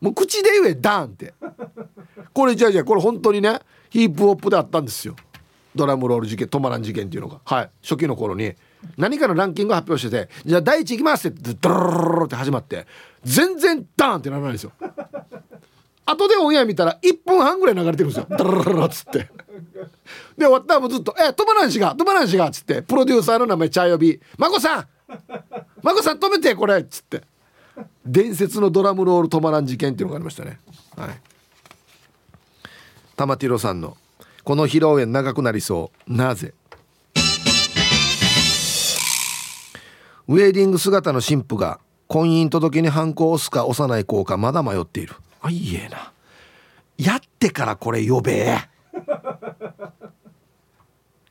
[0.00, 1.34] もう口で言えダンって。
[2.32, 3.60] これじゃあじゃあこれ本当にね
[3.90, 5.16] ヒープホップであったんですよ。
[5.74, 7.40] ドラムロール事件止まらん事件っていうのが。
[7.44, 7.70] はい。
[7.82, 8.54] 初期の頃に。
[8.96, 12.86] 何かのランキング発表しててじゃあ第一いきますってドロロロって始まって
[13.24, 14.72] 全然ダーンってならないんですよ。
[16.06, 18.26] 後でオンエア見たら1分半ぐらい流れてるんですよ。
[18.30, 19.18] ドロロロっつって。
[20.38, 24.86] で終わったらもうずっと「え止まらんしが止まらんしが」っつってプロデューサーの名前茶呼び「眞子さん
[25.82, 27.22] 眞子さん止めてこれ」っつって。
[28.04, 30.58] 伝説のドラムロール止まらん事件っていうのがありましたね。
[30.96, 31.20] はい。
[33.16, 33.96] 玉ティロさんの
[34.44, 36.12] 「この披露宴長くなりそう。
[36.12, 36.54] なぜ?」
[40.28, 45.14] ウェディング姿の新婦が婚姻届にハンコを押すか押さない子かまだ迷っている。
[45.40, 46.12] あいいえな。
[46.98, 48.46] やってからこれ呼べ。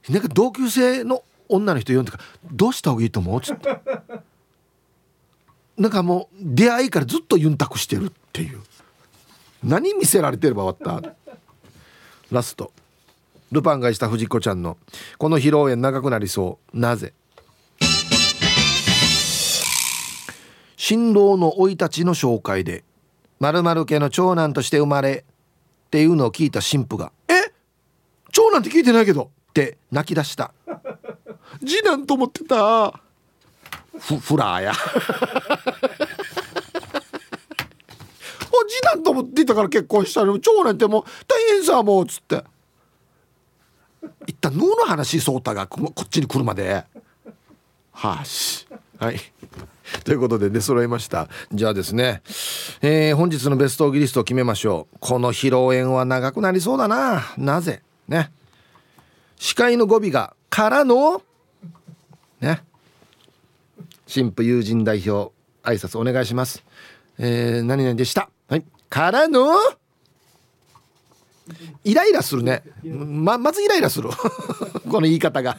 [0.09, 2.19] なんか同級生の女の人呼んでか
[2.51, 3.79] どうした方がいいと思う?」つって。
[5.77, 8.61] なんかもう出会いからずっとユンタクしてるっていう。
[9.63, 11.13] 何見せられてれば終わった?
[12.31, 12.71] ラスト。
[13.51, 14.77] ルパンがした藤子ちゃんの
[15.17, 16.79] 「この披露宴長くなりそう。
[16.79, 17.13] なぜ?」
[20.77, 22.83] 新郎の生い立ちの紹介で
[23.39, 25.25] 〇〇家の長男として生まれ
[25.87, 27.51] っていうのを聞いた神父が「え？
[28.31, 30.53] 長男って聞いてないけど」って泣き出した。
[31.61, 32.91] 次男と思ってた。
[33.97, 34.73] フフラーや。
[38.51, 40.37] お次男と思ってたから結婚したの？
[40.37, 42.43] 長男ってもう大変さもうっつって。
[44.27, 46.85] 一旦脳の話そうたがこっちに来るまで。
[47.93, 48.67] はし。
[48.99, 49.19] はい。
[50.03, 51.29] ということで出揃いました。
[51.53, 52.21] じゃあですね、
[52.81, 54.97] えー、本日のベストオギリストを決めましょう。
[54.99, 57.23] この披露宴は長くなりそうだな。
[57.37, 57.81] なぜ？
[58.07, 58.31] ね。
[59.37, 61.21] 司会の語尾が「からの」
[62.41, 62.63] ね。
[64.07, 65.31] 新婦友人代表
[65.63, 66.63] 挨拶お願いします。
[67.19, 68.29] えー、何々でした？
[68.49, 68.65] はい。
[68.89, 69.55] からの？
[71.83, 72.63] イライラするね。
[72.83, 74.09] ままずイライラする。
[74.89, 75.57] この言い方が。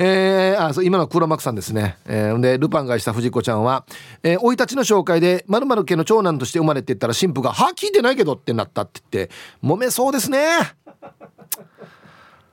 [0.00, 3.84] えー、あそう今の黒幕さんですね、えー、でルパンがした藤子ちゃんは
[4.22, 10.38] 生、えー、い立ちの紹介で〇〇家の長男として生まれていったら神父が「は聞いてないけど」ってなったって言って揉めそうですね。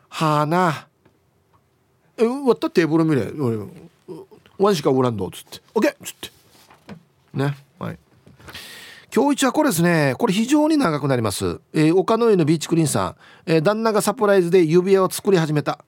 [0.09, 0.87] はあな。
[2.17, 3.27] え割ったテーブル見れ。
[4.57, 6.31] ワンしかおらんどっつって「オッケー!」っつって。
[7.35, 7.55] ね。
[7.77, 7.99] はい。
[9.13, 10.15] 今日一はこれですね。
[10.17, 13.15] これ非常に長くなります、えー、岡の上のビーチクリーンさん、
[13.45, 15.85] えー、旦那がサプライズで指輪を作り始めた。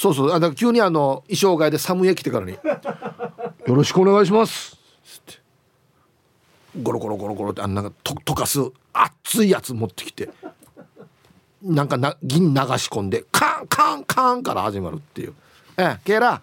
[0.00, 0.32] そうそう。
[0.32, 2.52] あだ急にあの衣装替えで寒い来てからに
[3.68, 4.78] 「よろしくお願いします」
[5.30, 5.40] って。
[6.82, 8.60] ゴロゴロゴロゴロってあんなと溶かす
[8.94, 10.30] 熱いやつ持ってきて。
[11.62, 15.34] なんかな銀流し込んでカンカンカンから始まるっていう
[15.76, 16.20] 「ええケー。
[16.20, 16.40] ラ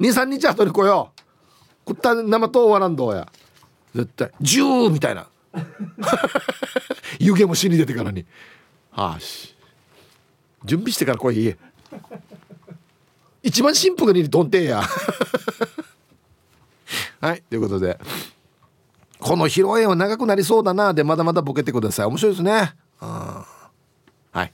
[0.00, 1.20] 23日後に来よう。
[1.88, 3.28] 食った生と終わらんどうや。
[3.94, 4.32] 絶対。
[4.40, 5.28] ジューみたいな。
[7.20, 8.26] 湯気も死に出てからに。
[8.90, 9.54] はあし。
[10.64, 11.56] 準備してから来い
[13.42, 14.82] 一番シンプルにどんてんや。
[17.20, 17.98] はいということで。
[19.18, 22.06] この披露宴は長くなりそうだなでまだまだボケてください。
[22.06, 22.74] 面白いですね。
[22.98, 23.46] は
[24.34, 24.52] い。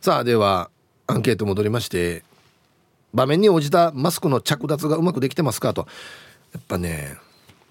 [0.00, 0.70] さあでは
[1.06, 2.24] アンケート戻りまして
[3.12, 5.86] 場面に応じたマスクの着脱がうまくできてますかと。
[6.54, 7.18] やっぱね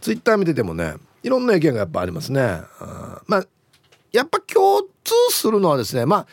[0.01, 2.61] ツイッター見ててもねいろんな意見がやっぱありますね。
[3.25, 3.45] まあ
[4.11, 6.27] やっぱ共通するのはですねまあ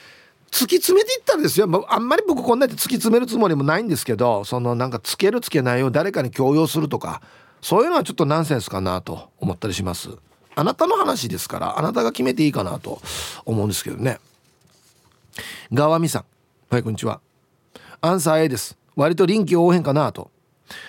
[0.51, 7.22] 突き詰めていったらですよ、あ、んまり僕こんなやって突き詰めるつもりもないんですけどそのなんかつけるつけないを誰かに強要するとか
[7.61, 10.11] そういうのはちょっとナンセンスかなと思ったりします。
[10.55, 13.01] あなたの話ですからあなたが決めていいかなと
[13.44, 14.18] 思うんですけどね。
[15.72, 16.24] 川美さん。
[16.70, 17.20] はいこんにちは。
[18.01, 18.76] アンサー A です。
[18.96, 20.30] 割と臨機応変かなと。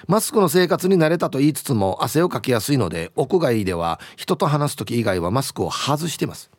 [0.07, 6.51] マスクの生活に慣れたと言いつつも汗をかきやすいので屋外では人と話す時以外はマスクを外してます。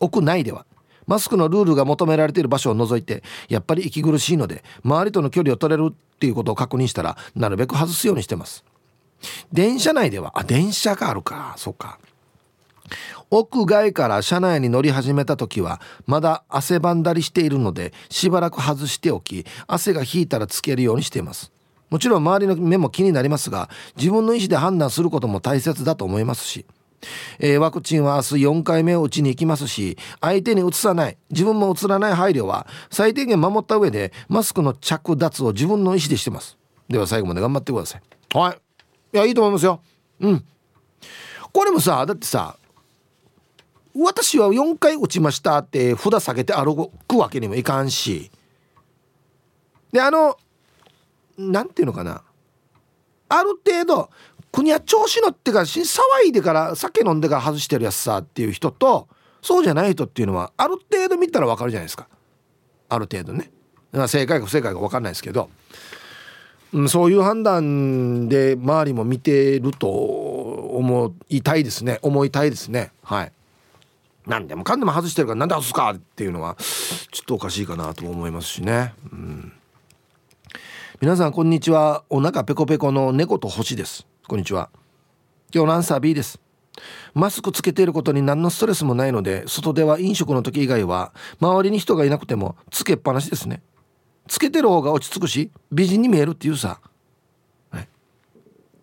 [0.00, 0.66] 屋内では。
[1.08, 8.64] マスクのルールが求められている場所を除いてやっぱり息苦しいので周りとの距離を取れるっていうことを確認したらなるべく外すようにしてます。
[9.52, 11.54] 電車内ではあ電車があるか。
[11.56, 11.98] そうか。
[13.30, 21.52] 屋外から車内に乗り始めた時はまだ汗ばんだりしているのでしばらく外しておき汗が引いたらつけるようにしています。
[21.90, 26.66] もちろん周りの目も気になりますが自分の意思で判断することも大切だと思いますし。
[27.38, 36.58] えー、ワクチンは明日4回目を打ちに行きますし相手にうつさない自分もうつらない配慮は最低限守った上でマスクの着脱を自分の意思でしてます。
[36.88, 38.02] では最後まで頑張ってください。
[38.36, 38.58] はい。
[39.14, 39.80] いやいいと思いますよ。
[40.20, 40.44] うん。
[41.52, 42.56] これもさだってさ
[43.94, 48.30] 私は4回打ちましたって札下げて歩くわけにもいかんし。
[49.92, 50.36] であの
[51.36, 52.22] 何ていうのかな。
[53.30, 54.10] ある程度
[54.52, 59.08] 国は調子乗ってから騒いでから酒飲んでから外してるやつさっていう人と
[59.42, 62.08] そうじゃない人っていうのはある程度見たら分かるじゃないですか。
[62.88, 63.50] ある程度ね。
[64.08, 65.48] 正解か不正解か分かんないですけど、
[66.72, 71.98] うん、そういう判断で周りも見てると思いたいですね。
[72.02, 72.92] 思いたいですね。
[73.02, 73.32] はい。
[74.26, 76.56] 何でもかんでも外してるから何で外すかっていうのは
[77.10, 78.92] ちょっとおかしいかなと思いますしね。
[79.10, 79.52] うん。
[81.00, 82.04] 皆さんこんにちは。
[82.10, 84.06] お腹ペコペコの猫と星です。
[84.28, 84.68] こんにちは。
[85.54, 86.38] 今日のアンサー B です。
[87.14, 93.62] マスクつけていることに何のストレスもないので外では飲食の時以外は周りに人がいなくてもつけっぱなしですね。
[94.26, 96.78] つけてる方が落ち着くし美人に見えるっていうさ。
[97.70, 97.88] はい。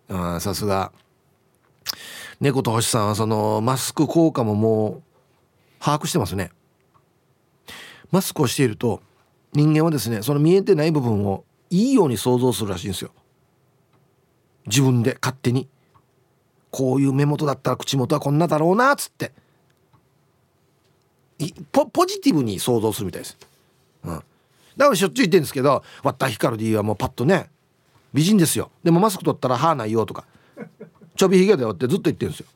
[0.08, 0.90] あさすが。
[2.40, 5.02] 猫と星さんはそのマスク効果ももう
[5.78, 6.50] 把握してますね。
[8.10, 9.00] マスクをしていると
[9.52, 13.12] 人間はですねその見えてない部分をいいように想像するらしいんですよ。
[14.66, 15.68] 自分で勝手に
[16.70, 19.32] こういう目元だったら口元はこんなだろうなっつって。
[21.72, 23.36] ポポジティブに想像するみたいです、
[24.04, 24.14] うん、
[24.76, 27.50] だからしょっちゅう言ってるんですけど「ワッタヒカルディはもうパッとね
[28.14, 28.70] 美人ですよ。
[28.82, 30.24] でもマスク取ったら歯ないよ」とか
[31.16, 32.46] 「ちょびひげだよ」ってずっと言ってるんですよ。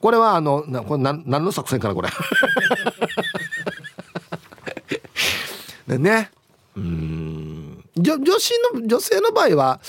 [0.00, 2.08] これはあのなこれ何何の作戦かなこれ。
[5.98, 6.30] ね。
[6.76, 7.84] うん。
[7.96, 9.80] 女女子の女性の場合は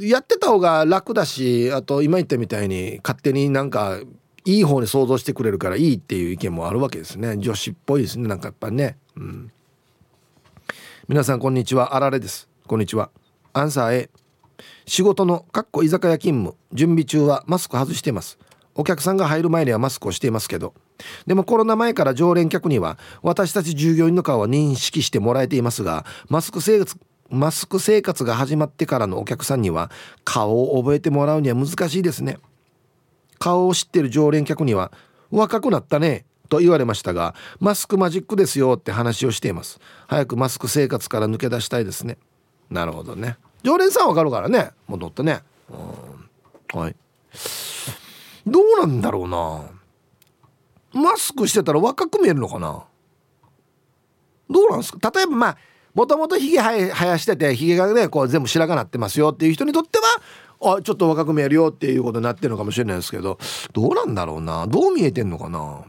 [0.00, 4.00] やってた方が楽だしあと今言ったみたいに勝手になんか
[4.44, 7.36] いい方に想像してくれるからいいっていう意見もあるわけですね。
[7.38, 8.28] 女子っぽいですね。
[8.28, 8.96] なんかやっぱね。
[9.16, 9.50] うん。
[11.08, 11.96] 皆さんこんにちは。
[11.96, 12.48] あられです。
[12.66, 13.10] こんにちは。
[13.52, 14.10] アンサー A
[14.86, 16.56] 仕事のかっこ居酒屋勤務。
[16.72, 18.38] 準備中はマスク外してます。
[18.76, 20.74] お客さんが入る前にはマスクをしていますけど。
[21.26, 26.96] でもコロナ前から常連客には私たち従業員の顔は認識してもらえていますがマスク生活
[27.30, 29.90] マスク生活が始まってからのお客さんには
[30.24, 32.38] 顔を覚えてもらうには難しいですね。
[33.38, 34.92] 顔を知ってる常連客には
[35.30, 39.80] 若くなったねと言われましたがマスクマジックですよって話をしています。
[40.06, 42.18] 早くマスク生活から抜け出したいですね。
[42.70, 43.36] なるほどね。
[43.62, 44.70] 常連さんわかるからね。
[44.86, 45.42] 戻ってね。
[46.72, 46.96] はい。
[48.46, 49.64] どうなんだろうな。
[50.92, 52.84] マスクしてたら若く見えるのかな。
[54.48, 55.10] どうなんですか？
[55.10, 55.58] 例えばまあ
[55.96, 59.98] もともとひげ生やしててひげがねこう全部白髪なってますよっていう人にとって
[60.60, 63.38] はあちょっと若く見えるよっていうことになってるのかもしれないですけど
[63.72, 64.66] どうなんだろうな。
[64.66, 65.84] どう見えてんのかな。